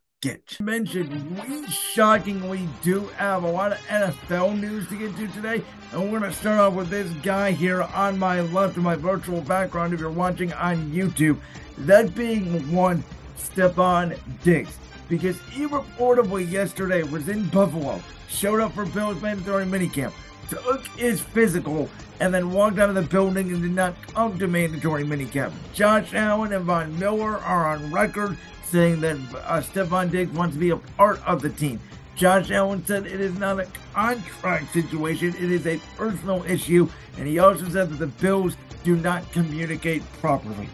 Mentioned, 0.60 1.38
we 1.38 1.66
shockingly 1.66 2.68
do 2.82 3.00
have 3.16 3.44
a 3.44 3.50
lot 3.50 3.72
of 3.72 3.78
NFL 3.88 4.58
news 4.58 4.88
to 4.88 4.96
get 4.96 5.14
to 5.16 5.28
today, 5.28 5.62
and 5.92 6.12
we're 6.12 6.20
to 6.20 6.32
start 6.32 6.58
off 6.58 6.74
with 6.74 6.88
this 6.88 7.10
guy 7.22 7.50
here 7.50 7.82
on 7.82 8.18
my 8.18 8.40
left 8.40 8.76
in 8.76 8.82
my 8.82 8.96
virtual 8.96 9.40
background 9.42 9.92
if 9.92 10.00
you're 10.00 10.10
watching 10.10 10.52
on 10.54 10.90
YouTube. 10.90 11.38
That 11.78 12.14
being 12.14 12.72
one, 12.72 13.04
Stefon 13.38 14.18
Diggs, 14.42 14.78
because 15.08 15.38
he 15.50 15.66
reportedly 15.66 16.50
yesterday 16.50 17.02
was 17.02 17.28
in 17.28 17.46
Buffalo, 17.48 18.00
showed 18.28 18.60
up 18.60 18.72
for 18.72 18.86
Bills 18.86 19.20
mandatory 19.20 19.64
minicamp 19.64 20.12
took 20.48 20.86
his 20.88 21.20
physical 21.20 21.88
and 22.20 22.32
then 22.32 22.52
walked 22.52 22.78
out 22.78 22.88
of 22.88 22.94
the 22.94 23.02
building 23.02 23.50
and 23.52 23.62
did 23.62 23.72
not 23.72 23.94
come 24.08 24.38
to 24.38 24.46
mandatory 24.46 25.04
minicamp. 25.04 25.52
Josh 25.72 26.14
Allen 26.14 26.52
and 26.52 26.64
Von 26.64 26.98
Miller 26.98 27.38
are 27.38 27.74
on 27.74 27.92
record 27.92 28.36
saying 28.66 29.00
that 29.00 29.16
uh, 29.16 29.60
Stefon 29.60 30.10
Diggs 30.10 30.32
wants 30.32 30.54
to 30.54 30.60
be 30.60 30.70
a 30.70 30.76
part 30.76 31.24
of 31.26 31.42
the 31.42 31.50
team. 31.50 31.80
Josh 32.16 32.50
Allen 32.50 32.84
said 32.86 33.06
it 33.06 33.20
is 33.20 33.38
not 33.38 33.58
a 33.58 33.66
contract 33.92 34.72
situation, 34.72 35.28
it 35.28 35.50
is 35.50 35.66
a 35.66 35.78
personal 35.96 36.44
issue, 36.44 36.88
and 37.18 37.26
he 37.26 37.38
also 37.38 37.68
said 37.68 37.90
that 37.90 37.98
the 37.98 38.06
Bills 38.06 38.56
do 38.84 38.96
not 38.96 39.30
communicate 39.32 40.02
properly. 40.20 40.68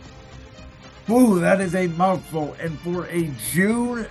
Ooh, 1.08 1.40
that 1.40 1.60
is 1.60 1.74
a 1.74 1.86
mouthful. 1.88 2.54
And 2.60 2.78
for 2.80 3.06
a 3.06 3.30
June 3.50 4.06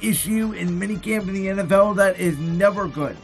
issue 0.00 0.52
in 0.52 0.80
minicamp 0.80 1.28
in 1.28 1.34
the 1.34 1.46
NFL, 1.46 1.96
that 1.96 2.18
is 2.18 2.38
never 2.38 2.88
good 2.88 3.16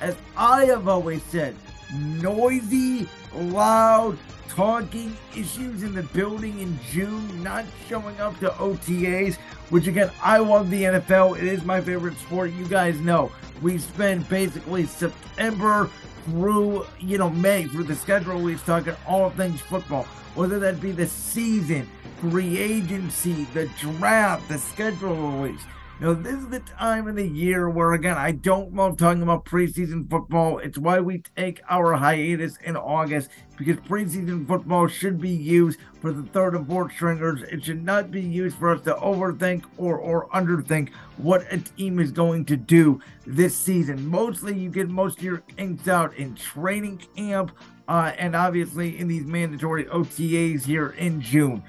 as 0.00 0.16
I 0.36 0.64
have 0.66 0.88
always 0.88 1.22
said, 1.24 1.54
noisy, 1.94 3.08
loud, 3.34 4.18
talking 4.50 5.16
issues 5.32 5.82
in 5.82 5.94
the 5.94 6.02
building 6.02 6.58
in 6.60 6.78
June, 6.90 7.42
not 7.42 7.64
showing 7.88 8.20
up 8.20 8.38
to 8.40 8.50
OTAs, 8.50 9.36
which 9.70 9.86
again, 9.86 10.10
I 10.22 10.38
love 10.38 10.70
the 10.70 10.82
NFL. 10.82 11.38
It 11.38 11.44
is 11.44 11.64
my 11.64 11.80
favorite 11.80 12.18
sport. 12.18 12.52
You 12.52 12.66
guys 12.66 12.98
know 13.00 13.30
we 13.62 13.78
spend 13.78 14.28
basically 14.28 14.86
September 14.86 15.88
through, 16.24 16.84
you 16.98 17.18
know, 17.18 17.30
May 17.30 17.64
through 17.66 17.84
the 17.84 17.94
schedule 17.94 18.40
weeks 18.40 18.62
talking 18.62 18.94
all 19.06 19.30
things 19.30 19.60
football, 19.60 20.04
whether 20.34 20.58
that 20.58 20.80
be 20.80 20.92
the 20.92 21.06
season, 21.06 21.88
free 22.20 22.58
agency, 22.58 23.44
the 23.54 23.66
draft, 23.78 24.48
the 24.48 24.58
schedule 24.58 25.14
release. 25.14 25.62
Now, 26.00 26.14
this 26.14 26.32
is 26.32 26.48
the 26.48 26.60
time 26.60 27.08
of 27.08 27.16
the 27.16 27.28
year 27.28 27.68
where, 27.68 27.92
again, 27.92 28.16
I 28.16 28.32
don't 28.32 28.74
love 28.74 28.96
talking 28.96 29.22
about 29.22 29.44
preseason 29.44 30.08
football. 30.08 30.56
It's 30.56 30.78
why 30.78 30.98
we 30.98 31.22
take 31.36 31.60
our 31.68 31.92
hiatus 31.92 32.56
in 32.64 32.74
August 32.74 33.28
because 33.58 33.76
preseason 33.76 34.48
football 34.48 34.86
should 34.86 35.20
be 35.20 35.28
used 35.28 35.78
for 36.00 36.10
the 36.10 36.22
third 36.22 36.54
and 36.54 36.66
fourth 36.66 36.92
stringers. 36.92 37.42
It 37.42 37.66
should 37.66 37.84
not 37.84 38.10
be 38.10 38.22
used 38.22 38.56
for 38.56 38.74
us 38.74 38.80
to 38.84 38.94
overthink 38.94 39.64
or, 39.76 39.98
or 39.98 40.30
underthink 40.30 40.88
what 41.18 41.44
a 41.52 41.58
team 41.58 41.98
is 41.98 42.12
going 42.12 42.46
to 42.46 42.56
do 42.56 43.02
this 43.26 43.54
season. 43.54 44.08
Mostly, 44.08 44.56
you 44.56 44.70
get 44.70 44.88
most 44.88 45.18
of 45.18 45.24
your 45.24 45.42
inks 45.58 45.86
out 45.86 46.16
in 46.16 46.34
training 46.34 47.02
camp 47.14 47.52
uh, 47.88 48.12
and 48.16 48.34
obviously 48.34 48.98
in 48.98 49.06
these 49.06 49.26
mandatory 49.26 49.84
OTAs 49.84 50.64
here 50.64 50.94
in 50.96 51.20
June. 51.20 51.62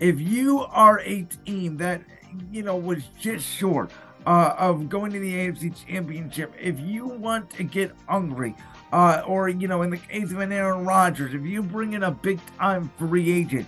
If 0.00 0.20
you 0.20 0.60
are 0.60 1.00
a 1.00 1.22
team 1.46 1.78
that 1.78 2.02
you 2.50 2.62
know, 2.62 2.76
was 2.76 3.02
just 3.18 3.46
short 3.46 3.90
uh, 4.26 4.54
of 4.58 4.88
going 4.88 5.12
to 5.12 5.18
the 5.18 5.32
AFC 5.32 5.86
Championship. 5.86 6.52
If 6.60 6.78
you 6.80 7.06
want 7.06 7.50
to 7.50 7.64
get 7.64 7.92
hungry, 8.08 8.54
uh, 8.92 9.22
or 9.26 9.48
you 9.48 9.68
know, 9.68 9.82
in 9.82 9.90
the 9.90 9.96
case 9.96 10.30
of 10.30 10.40
an 10.40 10.52
Aaron 10.52 10.84
Rodgers, 10.84 11.34
if 11.34 11.44
you 11.44 11.62
bring 11.62 11.92
in 11.92 12.02
a 12.02 12.10
big 12.10 12.40
time 12.58 12.90
free 12.98 13.30
agent, 13.30 13.66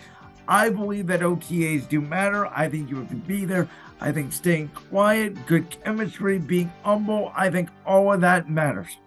I 0.48 0.68
believe 0.68 1.06
that 1.06 1.20
OTAs 1.20 1.88
do 1.88 2.00
matter. 2.00 2.46
I 2.46 2.68
think 2.68 2.90
you 2.90 2.96
have 2.96 3.08
to 3.10 3.16
be 3.16 3.44
there. 3.44 3.68
I 4.00 4.10
think 4.10 4.32
staying 4.32 4.68
quiet, 4.68 5.46
good 5.46 5.70
chemistry, 5.82 6.38
being 6.38 6.72
humble, 6.82 7.32
I 7.36 7.50
think 7.50 7.70
all 7.86 8.12
of 8.12 8.20
that 8.22 8.50
matters. 8.50 8.98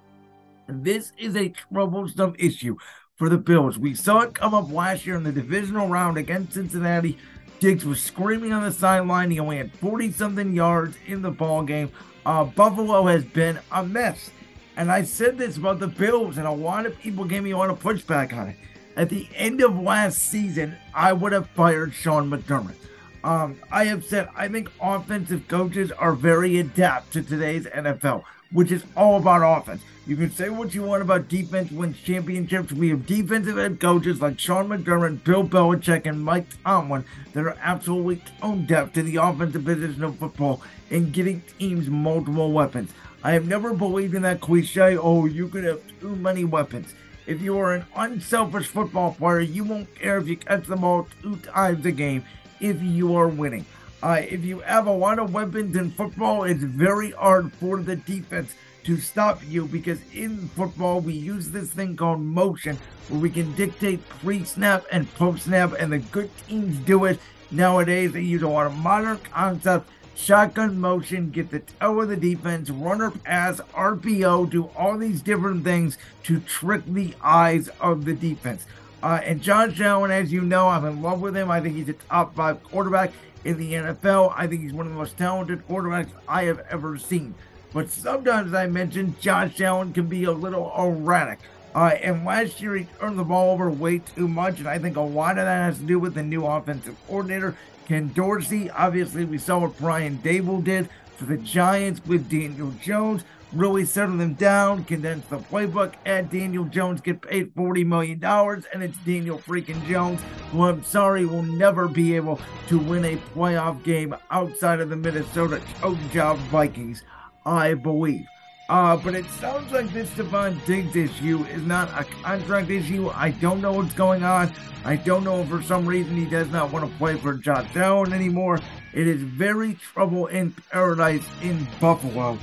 This 0.68 1.12
is 1.18 1.36
a 1.36 1.50
troublesome 1.50 2.36
issue 2.40 2.78
for 3.16 3.30
the 3.30 3.38
Bills. 3.38 3.78
We 3.78 3.94
saw 3.94 4.22
it 4.22 4.34
come 4.34 4.54
up 4.54 4.72
last 4.72 5.06
year 5.06 5.18
in 5.18 5.24
the 5.24 5.34
divisional 5.34 5.90
round 5.90 6.18
against 6.18 6.54
Cincinnati. 6.54 7.18
Diggs 7.60 7.86
was 7.86 8.02
screaming 8.02 8.54
on 8.54 8.64
the 8.64 8.72
sideline. 8.72 9.32
He 9.32 9.40
only 9.40 9.58
had 9.58 9.72
40 9.74 10.12
something 10.12 10.54
yards 10.54 10.98
in 11.08 11.22
the 11.22 11.32
ball 11.32 11.64
game. 11.64 11.90
Uh, 12.26 12.44
Buffalo 12.44 13.06
has 13.06 13.24
been 13.24 13.60
a 13.72 13.84
mess. 13.84 14.32
And 14.78 14.92
I 14.92 15.04
said 15.04 15.38
this 15.38 15.58
about 15.58 15.80
the 15.80 15.88
Bills, 15.88 16.38
and 16.38 16.46
a 16.46 16.52
lot 16.52 16.86
of 16.86 17.00
people 17.00 17.24
gave 17.24 17.44
me 17.44 17.52
a 17.52 17.58
lot 17.58 17.70
of 17.70 17.82
pushback 17.82 18.34
on 18.34 18.50
it. 18.50 18.58
At 18.98 19.10
the 19.10 19.28
end 19.36 19.62
of 19.62 19.80
last 19.80 20.20
season, 20.20 20.76
I 20.94 21.14
would 21.14 21.32
have 21.32 21.50
fired 21.50 21.94
Sean 21.94 22.30
McDermott. 22.30 22.76
Um, 23.24 23.58
I 23.72 23.86
have 23.86 24.06
said 24.06 24.30
I 24.36 24.48
think 24.48 24.70
offensive 24.82 25.48
coaches 25.48 25.92
are 25.92 26.14
very 26.14 26.60
adept 26.60 27.14
to 27.14 27.24
today's 27.24 27.66
NFL 27.66 28.24
which 28.56 28.72
is 28.72 28.84
all 28.96 29.18
about 29.18 29.60
offense. 29.60 29.84
You 30.08 30.16
can 30.16 30.32
say 30.32 30.50
what 30.50 30.74
you 30.74 30.84
want 30.84 31.02
about 31.02 31.28
defense 31.28 31.72
wins 31.72 32.00
championships. 32.00 32.72
We 32.72 32.90
have 32.90 33.06
defensive 33.06 33.58
head 33.58 33.82
coaches 33.82 34.22
like 34.22 34.40
Sean 34.40 34.70
McDermott, 34.70 35.24
Bill 35.26 35.44
Belichick, 35.44 36.06
and 36.06 36.24
Mike 36.24 36.46
Tomlin 36.64 37.04
that 37.34 37.46
are 37.46 37.58
absolutely 37.62 38.22
tone 38.40 38.66
deaf 38.66 38.94
to 38.94 39.04
the 39.04 39.18
offensive 39.18 39.66
position 39.66 40.04
of 40.04 40.18
football 40.18 40.62
and 40.90 41.12
getting 41.12 41.42
teams 41.60 41.90
multiple 41.90 42.54
weapons. 42.54 42.92
I 43.24 43.32
have 43.32 43.48
never 43.48 43.74
believed 43.74 44.16
in 44.16 44.22
that 44.22 44.40
cliche, 44.40 44.96
oh, 44.96 45.26
you 45.26 45.50
could 45.50 45.66
have 45.66 45.82
too 46.00 46.16
many 46.16 46.46
weapons. 46.46 46.94
If 47.28 47.42
you 47.42 47.58
are 47.58 47.74
an 47.74 47.86
unselfish 47.96 48.68
football 48.68 49.16
player, 49.16 49.42
you 49.42 49.66
won't 49.66 49.94
care 49.96 50.20
if 50.20 50.28
you 50.28 50.38
catch 50.38 50.66
the 50.68 50.78
ball 50.78 51.08
two 51.22 51.36
times 51.38 51.86
a 51.86 51.92
game 51.92 52.24
if 52.62 52.82
you 52.82 53.16
are 53.16 53.28
winning. 53.28 53.66
Uh, 54.06 54.22
if 54.30 54.46
you 54.46 54.60
have 54.60 54.86
a 54.86 54.92
lot 54.92 55.18
of 55.18 55.34
weapons 55.34 55.76
in 55.76 55.90
football, 55.90 56.44
it's 56.44 56.62
very 56.62 57.10
hard 57.10 57.52
for 57.54 57.82
the 57.82 57.96
defense 57.96 58.54
to 58.84 58.98
stop 58.98 59.42
you 59.48 59.66
because 59.66 59.98
in 60.14 60.48
football 60.50 61.02
we 61.02 61.12
use 61.12 61.50
this 61.50 61.72
thing 61.72 61.98
called 61.98 62.22
motion 62.22 62.78
where 63.10 63.20
we 63.20 63.32
can 63.32 63.52
dictate 63.56 64.08
pre-snap 64.08 64.86
and 64.92 65.12
post-snap 65.16 65.74
and 65.80 65.92
the 65.92 65.98
good 65.98 66.30
teams 66.48 66.78
do 66.86 67.06
it. 67.06 67.20
Nowadays 67.50 68.12
they 68.12 68.22
use 68.22 68.44
a 68.44 68.48
lot 68.48 68.68
of 68.68 68.78
modern 68.78 69.18
concepts 69.18 69.90
shotgun 70.14 70.80
motion 70.80 71.32
get 71.32 71.50
the 71.50 71.60
toe 71.60 72.00
of 72.00 72.08
the 72.08 72.16
defense 72.16 72.70
runner 72.70 73.12
pass 73.12 73.60
rpo 73.74 74.50
do 74.50 74.70
all 74.78 74.98
these 74.98 75.22
different 75.22 75.62
things 75.62 75.98
to 76.24 76.40
trick 76.40 76.82
the 76.86 77.14
eyes 77.22 77.68
of 77.82 78.06
the 78.06 78.14
defense 78.14 78.66
uh, 79.06 79.22
and 79.24 79.40
Josh 79.40 79.80
Allen, 79.82 80.10
as 80.10 80.32
you 80.32 80.42
know, 80.42 80.68
I'm 80.68 80.84
in 80.84 81.04
love 81.04 81.22
with 81.22 81.38
him. 81.38 81.52
I 81.52 81.62
think 81.62 81.76
he's 81.76 81.90
a 81.90 81.94
top 81.94 82.34
five 82.34 82.64
quarterback 82.64 83.12
in 83.44 83.60
the 83.60 83.74
NFL. 83.74 84.34
I 84.36 84.48
think 84.48 84.64
he's 84.64 84.74
one 84.74 84.88
of 84.88 84.94
the 84.94 84.98
most 84.98 85.16
talented 85.16 85.62
quarterbacks 85.68 86.10
I 86.28 86.46
have 86.46 86.66
ever 86.72 86.98
seen. 86.98 87.36
But 87.72 87.92
sometimes 87.92 88.56
I 88.56 88.66
mention 88.66 89.16
Josh 89.22 89.62
Allen 89.62 89.94
can 89.94 90.08
be 90.08 90.24
a 90.24 90.32
little 90.32 90.74
erratic. 90.76 91.38
Uh, 91.76 91.92
and 92.02 92.26
last 92.26 92.60
year 92.62 92.78
he 92.78 92.88
turned 93.00 93.20
the 93.20 93.24
ball 93.24 93.52
over 93.52 93.70
way 93.70 94.00
too 94.00 94.28
much, 94.28 94.58
and 94.58 94.68
I 94.68 94.80
think 94.80 94.98
a 94.98 95.02
lot 95.02 95.38
of 95.38 95.46
that 95.46 95.66
has 95.66 95.78
to 95.78 95.84
do 95.84 96.00
with 96.00 96.16
the 96.16 96.24
new 96.24 96.44
offensive 96.44 96.96
coordinator, 97.06 97.56
Ken 97.88 98.12
Dorsey. 98.12 98.72
Obviously, 98.72 99.24
we 99.24 99.38
saw 99.38 99.60
what 99.60 99.78
Brian 99.78 100.18
Daboll 100.18 100.64
did 100.64 100.90
for 101.16 101.26
the 101.26 101.38
Giants 101.38 102.02
with 102.08 102.28
Daniel 102.28 102.74
Jones. 102.82 103.24
Really 103.56 103.86
settle 103.86 104.18
them 104.18 104.34
down, 104.34 104.84
condense 104.84 105.26
the 105.28 105.38
playbook, 105.38 105.94
add 106.06 106.30
Daniel 106.30 106.66
Jones, 106.66 107.00
get 107.00 107.22
paid 107.22 107.56
$40 107.56 107.86
million, 107.86 108.22
and 108.22 108.84
it's 108.84 108.98
Daniel 109.06 109.40
freaking 109.40 109.82
Jones, 109.88 110.22
who 110.52 110.64
I'm 110.64 110.84
sorry 110.84 111.26
will 111.26 111.42
never 111.42 111.88
be 111.88 112.18
able 112.18 112.38
to 112.68 112.78
win 112.78 113.06
a 113.06 113.16
playoff 113.34 113.82
game 113.86 114.14
outside 114.30 114.82
of 114.82 114.90
the 114.90 114.98
Minnesota 114.98 115.62
choke 115.80 115.98
job 116.12 116.38
Vikings, 116.50 117.04
I 117.46 117.76
believe. 117.76 118.28
Uh, 118.68 118.98
but 118.98 119.16
it 119.16 119.26
sounds 119.28 119.72
like 119.72 119.90
this 119.94 120.10
Stefon 120.10 120.64
Diggs 120.66 120.98
issue 120.98 121.46
is 121.46 121.62
not 121.62 121.88
a 121.98 122.04
contract 122.04 122.70
issue. 122.70 123.10
I 123.10 123.30
don't 123.30 123.62
know 123.62 123.72
what's 123.72 123.94
going 123.94 124.24
on. 124.24 124.52
I 124.84 124.98
don't 124.98 125.24
know 125.24 125.40
if 125.40 125.48
for 125.48 125.62
some 125.62 125.86
reason 125.86 126.18
he 126.18 126.26
does 126.26 126.50
not 126.50 126.74
want 126.74 126.92
to 126.92 126.98
play 126.98 127.16
for 127.16 127.36
Josh 127.36 127.74
Allen 127.76 128.12
anymore. 128.12 128.60
It 128.94 129.08
is 129.08 129.22
very 129.22 129.76
trouble 129.76 130.28
in 130.28 130.52
paradise 130.72 131.26
in 131.42 131.66
Buffalo. 131.80 132.38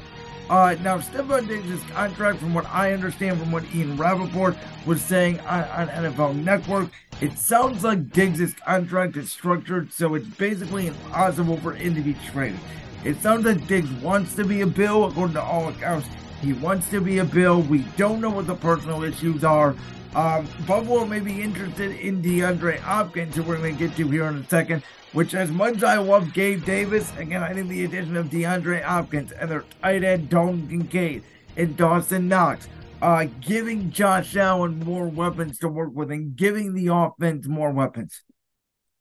Uh, 0.51 0.77
now, 0.83 0.99
Stefon 0.99 1.49
Diggs' 1.49 1.83
contract, 1.91 2.39
from 2.39 2.53
what 2.53 2.67
I 2.67 2.93
understand 2.93 3.39
from 3.39 3.53
what 3.53 3.65
Ian 3.75 3.97
Rapoport 3.97 4.57
was 4.85 5.01
saying 5.01 5.41
on, 5.41 5.65
on 5.65 5.89
NFL 5.89 6.37
Network, 6.37 6.91
it 7.21 7.39
sounds 7.39 7.85
like 7.85 8.11
Diggs' 8.11 8.53
contract 8.55 9.17
is 9.17 9.31
structured 9.31 9.93
so 9.93 10.15
it's 10.15 10.27
basically 10.27 10.89
impossible 10.89 11.57
for 11.59 11.73
him 11.73 11.95
to 11.95 12.03
be 12.03 12.17
traded. 12.33 12.59
It 13.05 13.17
sounds 13.21 13.47
like 13.47 13.67
Diggs 13.67 13.91
wants 14.03 14.35
to 14.37 14.45
be 14.45 14.61
a 14.61 14.67
Bill, 14.67 15.05
according 15.05 15.35
to 15.35 15.43
all 15.43 15.69
accounts. 15.69 16.09
He 16.41 16.53
wants 16.53 16.89
to 16.91 17.01
be 17.01 17.19
a 17.19 17.25
Bill. 17.25 17.63
We 17.63 17.79
don't 17.97 18.21
know 18.21 18.31
what 18.31 18.47
the 18.47 18.55
personal 18.55 19.05
issues 19.05 19.45
are. 19.45 19.75
Um, 20.15 20.47
Buffalo 20.67 21.05
may 21.07 21.21
be 21.21 21.41
interested 21.41 21.93
in 21.93 22.23
DeAndre 22.23 22.79
Hopkins, 22.79 23.35
who 23.35 23.43
we're 23.43 23.57
going 23.57 23.77
to 23.77 23.89
get 23.89 23.97
to 23.97 24.09
here 24.09 24.27
in 24.27 24.37
a 24.37 24.45
second. 24.49 24.83
Which, 25.13 25.35
as 25.35 25.51
much 25.51 25.77
as 25.77 25.85
I 25.85 25.99
love 25.99 26.33
Gabe 26.33 26.65
Davis, 26.65 27.13
again, 27.19 27.43
I 27.43 27.53
think 27.53 27.69
the 27.69 27.85
addition 27.85 28.17
of 28.17 28.27
DeAndre 28.27 28.83
Hopkins 28.83 29.33
and 29.33 29.51
their 29.51 29.65
tight 29.83 30.05
end 30.05 30.31
Dalton 30.31 30.69
Kincaid 30.69 31.23
and 31.57 31.77
Dawson 31.77 32.29
Knox, 32.29 32.67
uh, 33.03 33.27
giving 33.41 33.91
Josh 33.91 34.37
Allen 34.37 34.79
more 34.81 35.07
weapons 35.07 35.59
to 35.59 35.69
work 35.69 35.91
with 35.93 36.11
and 36.11 36.35
giving 36.35 36.75
the 36.75 36.95
offense 36.95 37.47
more 37.47 37.71
weapons. 37.73 38.23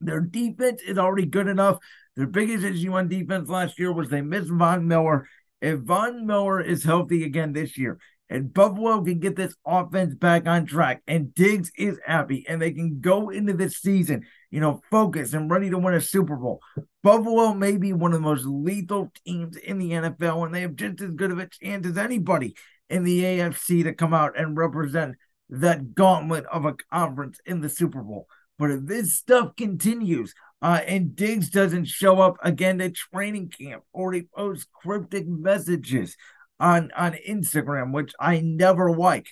Their 0.01 0.19
defense 0.19 0.81
is 0.81 0.97
already 0.97 1.27
good 1.27 1.47
enough 1.47 1.79
their 2.15 2.27
biggest 2.27 2.65
issue 2.65 2.93
on 2.93 3.07
defense 3.07 3.49
last 3.49 3.79
year 3.79 3.91
was 3.91 4.09
they 4.09 4.21
missed 4.21 4.49
Von 4.49 4.87
Miller. 4.87 5.27
If 5.61 5.79
Von 5.79 6.25
Miller 6.25 6.59
is 6.59 6.83
healthy 6.83 7.23
again 7.23 7.53
this 7.53 7.77
year, 7.77 7.99
and 8.31 8.53
Buffalo 8.53 9.03
can 9.03 9.19
get 9.19 9.35
this 9.35 9.53
offense 9.65 10.15
back 10.15 10.47
on 10.47 10.65
track, 10.65 11.03
and 11.05 11.35
Diggs 11.35 11.69
is 11.77 11.99
happy, 12.05 12.45
and 12.47 12.61
they 12.61 12.71
can 12.71 13.01
go 13.01 13.29
into 13.29 13.51
this 13.51 13.77
season, 13.79 14.25
you 14.49 14.61
know, 14.61 14.81
focused 14.89 15.33
and 15.33 15.51
ready 15.51 15.69
to 15.69 15.77
win 15.77 15.93
a 15.93 16.01
Super 16.01 16.37
Bowl. 16.37 16.61
Buffalo 17.03 17.53
may 17.53 17.75
be 17.75 17.91
one 17.91 18.13
of 18.13 18.21
the 18.21 18.27
most 18.27 18.45
lethal 18.45 19.11
teams 19.25 19.57
in 19.57 19.79
the 19.79 19.91
NFL, 19.91 20.45
and 20.45 20.55
they 20.55 20.61
have 20.61 20.75
just 20.77 21.01
as 21.01 21.11
good 21.11 21.31
of 21.31 21.39
a 21.39 21.47
chance 21.47 21.85
as 21.85 21.97
anybody 21.97 22.55
in 22.89 23.03
the 23.03 23.21
AFC 23.21 23.83
to 23.83 23.93
come 23.93 24.13
out 24.13 24.39
and 24.39 24.57
represent 24.57 25.15
that 25.49 25.93
gauntlet 25.93 26.45
of 26.45 26.63
a 26.63 26.75
conference 26.89 27.37
in 27.45 27.59
the 27.59 27.67
Super 27.67 28.01
Bowl. 28.01 28.27
But 28.57 28.71
if 28.71 28.85
this 28.85 29.17
stuff 29.17 29.57
continues, 29.57 30.33
uh, 30.61 30.79
and 30.87 31.17
Diggs 31.17 31.49
doesn't 31.49 31.85
show 31.85 32.21
up 32.21 32.37
again 32.43 32.79
at 32.79 32.95
training 32.95 33.49
camp 33.49 33.83
or 33.91 34.13
he 34.13 34.29
posts 34.33 34.67
cryptic 34.73 35.27
messages 35.27 36.15
on, 36.61 36.91
on 36.95 37.17
Instagram, 37.27 37.91
which 37.91 38.13
I 38.19 38.39
never 38.39 38.95
like. 38.95 39.27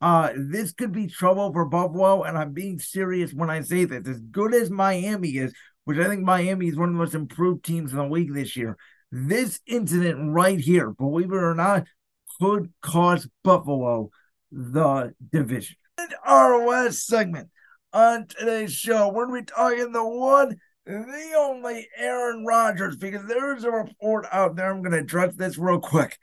Uh, 0.00 0.30
this 0.34 0.72
could 0.72 0.92
be 0.92 1.06
trouble 1.06 1.52
for 1.52 1.66
Buffalo, 1.66 2.22
and 2.22 2.38
I'm 2.38 2.52
being 2.52 2.78
serious 2.78 3.34
when 3.34 3.50
I 3.50 3.60
say 3.60 3.84
this. 3.84 4.08
As 4.08 4.20
good 4.20 4.54
as 4.54 4.70
Miami 4.70 5.36
is, 5.36 5.52
which 5.84 5.98
I 5.98 6.08
think 6.08 6.22
Miami 6.22 6.68
is 6.68 6.76
one 6.76 6.88
of 6.88 6.94
the 6.94 6.98
most 6.98 7.14
improved 7.14 7.64
teams 7.64 7.92
in 7.92 7.98
the 7.98 8.08
league 8.08 8.32
this 8.32 8.56
year, 8.56 8.78
this 9.12 9.60
incident 9.66 10.32
right 10.32 10.58
here, 10.58 10.90
believe 10.90 11.30
it 11.32 11.36
or 11.36 11.54
not, 11.54 11.84
could 12.40 12.72
cost 12.80 13.28
Buffalo 13.44 14.10
the 14.50 15.14
division. 15.30 15.76
In 15.98 16.08
our 16.24 16.66
last 16.66 17.06
segment 17.06 17.50
on 17.92 18.26
today's 18.26 18.72
show, 18.72 19.12
we're 19.12 19.26
going 19.26 19.44
to 19.44 19.52
be 19.52 19.54
talking 19.54 19.92
the 19.92 20.04
one 20.04 20.56
the 20.86 21.34
only 21.38 21.86
Aaron 21.96 22.46
Rodgers, 22.46 22.96
because 22.96 23.26
there's 23.26 23.64
a 23.64 23.70
report 23.70 24.26
out 24.32 24.56
there. 24.56 24.70
I'm 24.70 24.80
going 24.80 24.92
to 24.92 24.98
address 24.98 25.34
this 25.36 25.58
real 25.58 25.78
quick. 25.78 26.16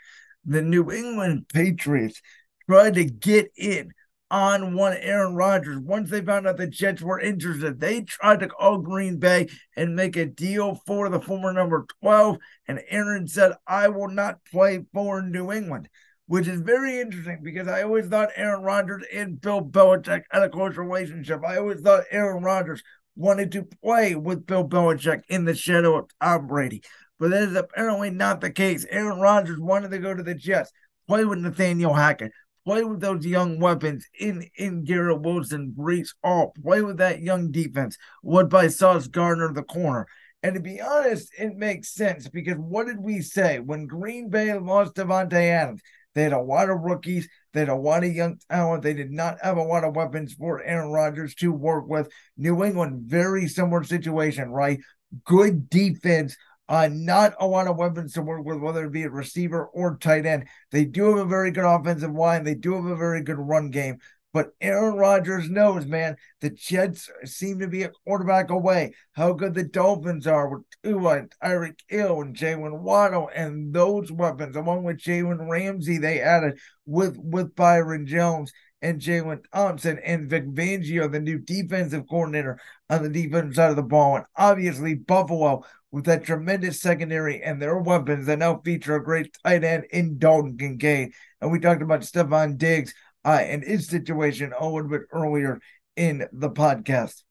The 0.48 0.62
New 0.62 0.92
England 0.92 1.48
Patriots 1.50 2.22
tried 2.70 2.96
to 2.96 3.04
get 3.04 3.52
in 3.58 3.92
on 4.32 4.76
one 4.76 4.94
Aaron 4.94 5.36
Rodgers. 5.36 5.78
Once 5.78 6.10
they 6.10 6.22
found 6.22 6.48
out 6.48 6.58
the 6.58 6.68
Jets 6.68 7.02
were 7.02 7.20
interested, 7.20 7.80
they 7.80 8.02
tried 8.02 8.40
to 8.40 8.48
call 8.48 8.78
Green 8.78 9.18
Bay 9.18 9.48
and 9.76 9.96
make 9.96 10.16
a 10.16 10.26
deal 10.26 10.82
for 10.86 11.10
the 11.10 11.20
former 11.20 11.54
number 11.54 11.86
12. 12.02 12.38
And 12.68 12.82
Aaron 12.90 13.28
said, 13.28 13.54
I 13.68 13.90
will 13.90 14.10
not 14.10 14.44
play 14.50 14.86
for 14.94 15.22
New 15.22 15.52
England, 15.52 15.90
which 16.28 16.48
is 16.48 16.62
very 16.62 17.00
interesting 17.00 17.40
because 17.44 17.68
I 17.68 17.84
always 17.84 18.08
thought 18.08 18.30
Aaron 18.36 18.64
Rodgers 18.64 19.04
and 19.14 19.40
Bill 19.40 19.62
Belichick 19.62 20.24
had 20.32 20.44
a 20.44 20.50
close 20.50 20.78
relationship. 20.78 21.44
I 21.46 21.58
always 21.58 21.82
thought 21.82 22.06
Aaron 22.10 22.44
Rodgers 22.44 22.84
wanted 23.16 23.52
to 23.52 23.68
play 23.82 24.16
with 24.16 24.46
Bill 24.46 24.68
Belichick 24.68 25.24
in 25.28 25.46
the 25.46 25.56
shadow 25.56 25.98
of 25.98 26.10
Tom 26.22 26.48
Brady. 26.48 26.84
But 27.20 27.32
that 27.32 27.44
is 27.44 27.56
apparently 27.56 28.10
not 28.10 28.42
the 28.42 28.52
case. 28.52 28.86
Aaron 28.90 29.20
Rodgers 29.20 29.60
wanted 29.60 29.92
to 29.92 30.00
go 30.00 30.14
to 30.14 30.24
the 30.24 30.36
Jets, 30.36 30.72
play 31.08 31.26
with 31.26 31.40
Nathaniel 31.40 31.94
Hackett, 31.94 32.32
play 32.66 32.84
with 32.84 33.00
those 33.00 33.26
young 33.26 33.60
weapons 33.60 34.06
in, 34.20 34.50
in 34.58 34.84
Garrett 34.84 35.22
Wilson, 35.22 35.74
Breece 35.78 36.14
Hall 36.24 36.54
play 36.62 36.82
with 36.82 36.98
that 36.98 37.22
young 37.22 37.52
defense, 37.52 37.98
led 38.24 38.50
by 38.50 38.68
Sauce 38.68 39.08
Gardner, 39.08 39.54
the 39.54 39.64
corner. 39.64 40.06
And 40.44 40.54
to 40.56 40.62
be 40.62 40.80
honest, 40.82 41.32
it 41.38 41.56
makes 41.56 41.94
sense 41.94 42.28
because 42.28 42.58
what 42.58 42.88
did 42.88 43.00
we 43.00 43.22
say 43.22 43.60
when 43.60 43.88
Green 43.88 44.30
Bay 44.30 44.54
lost 44.54 44.96
Davante 44.96 45.34
Adams? 45.34 45.82
They 46.14 46.24
had 46.24 46.34
a 46.34 46.42
lot 46.42 46.70
of 46.70 46.80
rookies. 46.80 47.30
They 47.54 47.62
had 47.62 47.70
a 47.70 47.76
lot 47.76 48.04
of 48.04 48.12
young 48.12 48.40
talent. 48.50 48.84
They 48.84 48.94
did 48.94 49.12
not 49.12 49.38
have 49.42 49.58
a 49.58 49.64
lot 49.64 49.84
of 49.84 49.96
weapons 49.96 50.34
for 50.34 50.64
Aaron 50.64 50.90
Rodgers 50.90 51.36
to 51.36 51.52
work 51.52 51.88
with. 51.88 52.10
New 52.38 52.64
England, 52.64 53.04
very 53.06 53.48
similar 53.48 53.84
situation, 53.84 54.50
right? 54.50 54.80
Good 55.26 55.70
defense, 55.70 56.36
uh, 56.70 56.90
not 56.92 57.34
a 57.40 57.48
lot 57.48 57.68
of 57.68 57.78
weapons 57.78 58.14
to 58.14 58.22
work 58.22 58.46
with, 58.46 58.60
whether 58.60 58.86
it 58.86 58.92
be 58.92 59.04
a 59.04 59.10
receiver 59.10 59.66
or 59.66 59.98
tight 59.98 60.26
end. 60.26 60.48
They 60.72 60.86
do 60.86 61.16
have 61.16 61.26
a 61.26 61.30
very 61.30 61.52
good 61.52 61.66
offensive 61.66 62.14
line. 62.14 62.44
They 62.44 62.56
do 62.56 62.76
have 62.76 62.86
a 62.86 62.96
very 62.96 63.22
good 63.22 63.40
run 63.40 63.70
game. 63.70 64.00
But 64.34 64.52
Aaron 64.62 64.96
Rodgers 64.96 65.50
knows, 65.50 65.86
man, 65.86 66.18
the 66.42 66.50
Jets 66.52 67.10
seem 67.24 67.60
to 67.60 67.68
be 67.68 67.84
a 67.84 67.92
quarterback 68.06 68.50
away. 68.50 68.94
How 69.14 69.34
good 69.34 69.54
the 69.54 69.64
Dolphins 69.64 70.28
are 70.28 70.50
with 70.50 70.64
Tua 70.84 71.20
and 71.20 71.34
Tyreek 71.44 71.80
Hill 71.88 72.22
and 72.22 72.36
Jaylen 72.36 72.82
Waddle 72.82 73.32
and 73.34 73.74
those 73.74 74.12
weapons, 74.12 74.56
along 74.56 74.84
with 74.84 74.98
Jalen 74.98 75.50
Ramsey, 75.50 75.98
they 75.98 76.22
added 76.22 76.60
with 76.86 77.18
with 77.18 77.56
Byron 77.56 78.06
Jones 78.06 78.52
and 78.82 79.02
Jalen 79.02 79.44
Thompson 79.54 80.00
and 80.00 80.30
Vic 80.30 80.46
Fangio, 80.48 81.12
the 81.12 81.20
new 81.20 81.40
defensive 81.40 82.08
coordinator 82.08 82.60
on 82.90 83.04
the 83.04 83.10
defensive 83.10 83.56
side 83.56 83.70
of 83.72 83.76
the 83.76 83.84
ball. 83.84 84.18
And 84.18 84.26
obviously 84.36 84.96
Buffalo 84.96 85.64
with 85.92 86.06
that 86.06 86.24
tremendous 86.24 86.82
secondary 86.82 87.42
and 87.42 87.62
their 87.62 87.78
weapons 87.78 88.26
that 88.28 88.40
now 88.40 88.62
feature 88.64 88.96
a 88.96 89.04
great 89.04 89.36
tight 89.44 89.64
end 89.64 89.86
in 89.92 90.20
Dalton 90.20 90.58
Kincaid. 90.58 91.14
And 91.42 91.52
we 91.52 91.60
talked 91.60 91.82
about 91.82 92.02
Stefon 92.02 92.58
Diggs 92.58 92.94
uh, 93.26 93.40
and 93.42 93.64
his 93.64 93.88
situation 93.88 94.54
a 94.58 94.66
little 94.66 94.90
bit 94.90 95.04
earlier 95.12 95.60
in 95.96 96.28
the 96.32 96.50
podcast. 96.50 97.24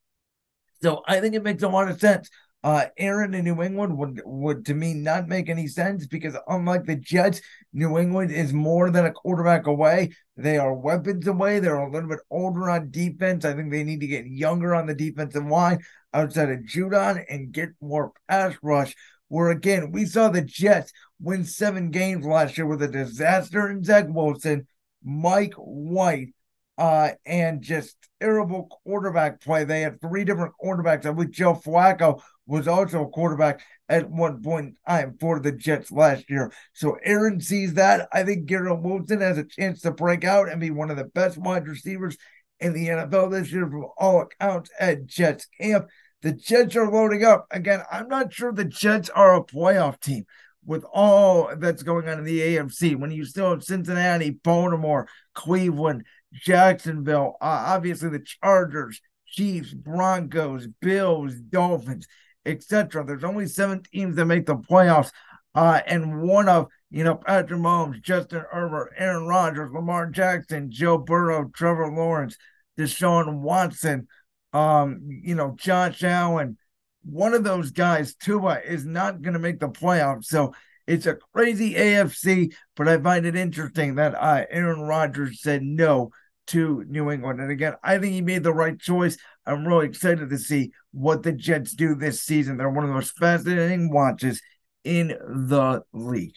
So 0.82 1.02
I 1.06 1.20
think 1.20 1.34
it 1.34 1.42
makes 1.42 1.62
a 1.62 1.68
lot 1.68 1.88
of 1.88 2.00
sense. 2.00 2.28
Uh, 2.66 2.86
Aaron 2.98 3.32
in 3.32 3.44
New 3.44 3.62
England 3.62 3.96
would 3.96 4.20
would 4.24 4.66
to 4.66 4.74
me 4.74 4.92
not 4.92 5.28
make 5.28 5.48
any 5.48 5.68
sense 5.68 6.04
because 6.04 6.34
unlike 6.48 6.84
the 6.84 6.96
Jets, 6.96 7.40
New 7.72 7.96
England 7.96 8.32
is 8.32 8.52
more 8.52 8.90
than 8.90 9.06
a 9.06 9.12
quarterback 9.12 9.68
away. 9.68 10.10
They 10.36 10.58
are 10.58 10.74
weapons 10.74 11.28
away. 11.28 11.60
They're 11.60 11.76
a 11.76 11.88
little 11.88 12.08
bit 12.08 12.18
older 12.28 12.68
on 12.68 12.90
defense. 12.90 13.44
I 13.44 13.52
think 13.52 13.70
they 13.70 13.84
need 13.84 14.00
to 14.00 14.08
get 14.08 14.26
younger 14.26 14.74
on 14.74 14.86
the 14.86 14.96
defensive 14.96 15.46
line 15.46 15.78
outside 16.12 16.50
of 16.50 16.64
Judon 16.64 17.24
and 17.30 17.52
get 17.52 17.68
more 17.80 18.10
pass 18.28 18.56
rush. 18.62 18.96
Where 19.28 19.50
again, 19.50 19.92
we 19.92 20.04
saw 20.04 20.28
the 20.28 20.42
Jets 20.42 20.92
win 21.20 21.44
seven 21.44 21.92
games 21.92 22.26
last 22.26 22.58
year 22.58 22.66
with 22.66 22.82
a 22.82 22.88
disaster 22.88 23.70
in 23.70 23.84
Zach 23.84 24.06
Wilson 24.08 24.66
Mike 25.04 25.54
White, 25.54 26.34
uh, 26.78 27.10
and 27.24 27.62
just 27.62 27.96
terrible 28.20 28.68
quarterback 28.84 29.40
play. 29.40 29.62
They 29.62 29.82
had 29.82 30.00
three 30.00 30.24
different 30.24 30.54
quarterbacks. 30.60 31.02
Believe 31.02 31.30
Joe 31.30 31.54
Flacco 31.54 32.22
was 32.46 32.68
also 32.68 33.02
a 33.02 33.08
quarterback 33.08 33.60
at 33.88 34.10
one 34.10 34.42
point 34.42 34.66
in 34.66 34.76
time 34.86 35.16
for 35.20 35.40
the 35.40 35.52
Jets 35.52 35.90
last 35.90 36.28
year. 36.30 36.52
So 36.72 36.96
Aaron 37.04 37.40
sees 37.40 37.74
that. 37.74 38.08
I 38.12 38.22
think 38.22 38.46
Garrett 38.46 38.82
Wilson 38.82 39.20
has 39.20 39.38
a 39.38 39.44
chance 39.44 39.80
to 39.82 39.90
break 39.90 40.24
out 40.24 40.48
and 40.48 40.60
be 40.60 40.70
one 40.70 40.90
of 40.90 40.96
the 40.96 41.04
best 41.04 41.38
wide 41.38 41.66
receivers 41.66 42.16
in 42.60 42.72
the 42.72 42.88
NFL 42.88 43.30
this 43.30 43.52
year 43.52 43.68
from 43.68 43.86
all 43.98 44.22
accounts 44.22 44.70
at 44.78 45.06
Jets 45.06 45.46
camp. 45.60 45.86
The 46.22 46.32
Jets 46.32 46.76
are 46.76 46.90
loading 46.90 47.24
up. 47.24 47.46
Again, 47.50 47.82
I'm 47.90 48.08
not 48.08 48.32
sure 48.32 48.52
the 48.52 48.64
Jets 48.64 49.10
are 49.10 49.36
a 49.36 49.44
playoff 49.44 50.00
team 50.00 50.24
with 50.66 50.84
all 50.92 51.54
that's 51.56 51.84
going 51.84 52.08
on 52.08 52.18
in 52.18 52.24
the 52.24 52.40
AFC, 52.40 52.96
when 52.96 53.12
you 53.12 53.24
still 53.24 53.50
have 53.50 53.62
Cincinnati, 53.62 54.30
Baltimore, 54.30 55.08
Cleveland, 55.32 56.04
Jacksonville, 56.34 57.36
uh, 57.40 57.64
obviously 57.68 58.10
the 58.10 58.18
Chargers, 58.42 59.00
Chiefs, 59.28 59.72
Broncos, 59.72 60.66
Bills, 60.80 61.34
Dolphins, 61.34 62.06
etc. 62.46 63.04
There's 63.04 63.24
only 63.24 63.46
seven 63.46 63.82
teams 63.82 64.16
that 64.16 64.26
make 64.26 64.46
the 64.46 64.56
playoffs, 64.56 65.10
uh, 65.54 65.80
and 65.86 66.22
one 66.22 66.48
of 66.48 66.68
you 66.90 67.04
know 67.04 67.16
Patrick 67.16 67.60
Mahomes, 67.60 68.02
Justin 68.02 68.44
Herbert, 68.50 68.92
Aaron 68.96 69.26
Rodgers, 69.26 69.72
Lamar 69.72 70.06
Jackson, 70.06 70.70
Joe 70.70 70.98
Burrow, 70.98 71.50
Trevor 71.54 71.90
Lawrence, 71.90 72.36
Deshaun 72.78 73.40
Watson, 73.40 74.06
um, 74.52 75.00
you 75.08 75.34
know 75.34 75.54
Josh 75.58 76.02
Allen. 76.02 76.56
One 77.04 77.34
of 77.34 77.44
those 77.44 77.70
guys, 77.70 78.14
Tua, 78.14 78.60
is 78.64 78.84
not 78.84 79.22
going 79.22 79.34
to 79.34 79.38
make 79.38 79.60
the 79.60 79.68
playoffs. 79.68 80.24
So 80.24 80.54
it's 80.86 81.06
a 81.06 81.18
crazy 81.34 81.74
AFC, 81.74 82.54
but 82.76 82.88
I 82.88 82.98
find 82.98 83.26
it 83.26 83.36
interesting 83.36 83.96
that 83.96 84.14
uh, 84.14 84.44
Aaron 84.50 84.80
Rodgers 84.80 85.40
said 85.40 85.62
no 85.62 86.10
to 86.48 86.84
New 86.88 87.10
England. 87.10 87.40
And 87.40 87.50
again, 87.50 87.74
I 87.82 87.98
think 87.98 88.12
he 88.12 88.20
made 88.20 88.42
the 88.42 88.52
right 88.52 88.78
choice. 88.78 89.16
I'm 89.44 89.66
really 89.66 89.86
excited 89.86 90.30
to 90.30 90.38
see 90.38 90.72
what 90.92 91.22
the 91.22 91.32
Jets 91.32 91.72
do 91.72 91.94
this 91.94 92.22
season. 92.22 92.56
They're 92.56 92.70
one 92.70 92.84
of 92.84 92.88
the 92.88 92.94
most 92.94 93.16
fascinating 93.16 93.90
watches 93.90 94.42
in 94.84 95.08
the 95.08 95.82
league. 95.92 96.34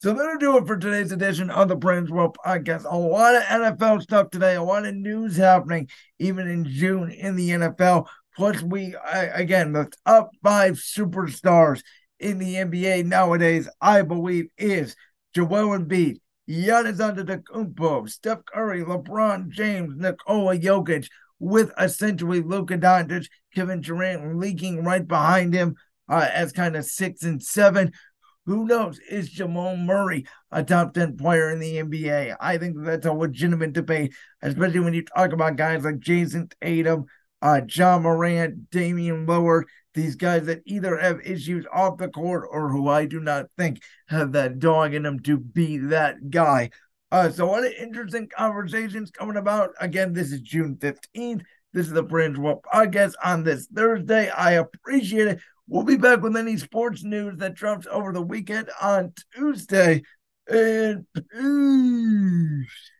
So 0.00 0.12
that'll 0.12 0.38
do 0.38 0.56
it 0.58 0.66
for 0.66 0.76
today's 0.76 1.10
edition 1.10 1.50
of 1.50 1.66
the 1.66 1.74
Brandon's 1.74 2.12
World 2.12 2.36
Podcast. 2.44 2.84
A 2.84 2.96
lot 2.96 3.34
of 3.34 3.42
NFL 3.42 4.00
stuff 4.02 4.30
today, 4.30 4.54
a 4.54 4.62
lot 4.62 4.86
of 4.86 4.94
news 4.94 5.36
happening, 5.36 5.88
even 6.20 6.46
in 6.46 6.64
June 6.64 7.10
in 7.10 7.34
the 7.34 7.50
NFL. 7.50 8.06
Plus, 8.36 8.62
we 8.62 8.94
again 9.04 9.72
the 9.72 9.90
top 10.06 10.30
five 10.40 10.74
superstars 10.74 11.82
in 12.20 12.38
the 12.38 12.54
NBA 12.54 13.06
nowadays, 13.06 13.68
I 13.80 14.02
believe, 14.02 14.46
is 14.56 14.94
Joel 15.34 15.76
Embiid, 15.76 16.18
Giannis 16.48 16.98
Antetokounmpo, 16.98 18.08
Steph 18.08 18.44
Curry, 18.46 18.82
LeBron 18.82 19.50
James, 19.50 19.94
Nikola 19.96 20.56
Jokic, 20.58 21.08
with 21.38 21.70
essentially 21.78 22.40
Luka 22.40 22.78
Doncic, 22.78 23.28
Kevin 23.54 23.80
Durant 23.80 24.38
leaking 24.38 24.84
right 24.84 25.06
behind 25.06 25.54
him 25.54 25.76
uh, 26.08 26.28
as 26.32 26.52
kind 26.52 26.76
of 26.76 26.84
six 26.84 27.22
and 27.22 27.42
seven. 27.42 27.92
Who 28.46 28.64
knows? 28.64 28.98
Is 29.10 29.28
Jamal 29.28 29.76
Murray 29.76 30.24
a 30.50 30.64
top 30.64 30.94
10 30.94 31.18
player 31.18 31.50
in 31.50 31.58
the 31.58 31.76
NBA? 31.76 32.34
I 32.40 32.56
think 32.56 32.76
that's 32.78 33.04
a 33.04 33.12
legitimate 33.12 33.74
debate, 33.74 34.14
especially 34.40 34.80
when 34.80 34.94
you 34.94 35.04
talk 35.04 35.32
about 35.32 35.56
guys 35.56 35.84
like 35.84 35.98
Jayson 35.98 36.50
Tatum, 36.62 37.04
uh, 37.42 37.60
Ja 37.68 37.98
Morant, 37.98 38.70
Damian 38.70 39.26
Lillard, 39.26 39.64
these 39.94 40.16
guys 40.16 40.46
that 40.46 40.62
either 40.64 40.96
have 40.96 41.20
issues 41.24 41.66
off 41.72 41.98
the 41.98 42.08
court 42.08 42.48
or 42.50 42.70
who 42.70 42.88
I 42.88 43.06
do 43.06 43.20
not 43.20 43.46
think 43.56 43.82
have 44.08 44.32
that 44.32 44.58
dog 44.58 44.94
in 44.94 45.02
them 45.02 45.20
to 45.20 45.38
be 45.38 45.78
that 45.78 46.30
guy. 46.30 46.70
Uh, 47.10 47.30
so, 47.30 47.46
what 47.46 47.64
interesting 47.72 48.28
conversations 48.28 49.10
coming 49.10 49.36
about. 49.36 49.70
Again, 49.80 50.12
this 50.12 50.30
is 50.30 50.40
June 50.40 50.76
15th. 50.76 51.42
This 51.72 51.86
is 51.86 51.92
the 51.92 52.02
Brandon's 52.02 52.38
World 52.38 52.64
podcast 52.72 53.14
on 53.24 53.44
this 53.44 53.66
Thursday. 53.66 54.30
I 54.30 54.52
appreciate 54.52 55.28
it. 55.28 55.40
We'll 55.66 55.84
be 55.84 55.96
back 55.96 56.22
with 56.22 56.36
any 56.36 56.56
sports 56.56 57.04
news 57.04 57.38
that 57.38 57.54
drops 57.54 57.86
over 57.90 58.12
the 58.12 58.22
weekend 58.22 58.70
on 58.80 59.12
Tuesday. 59.34 60.02
And 60.48 61.06
peace. 61.14 62.90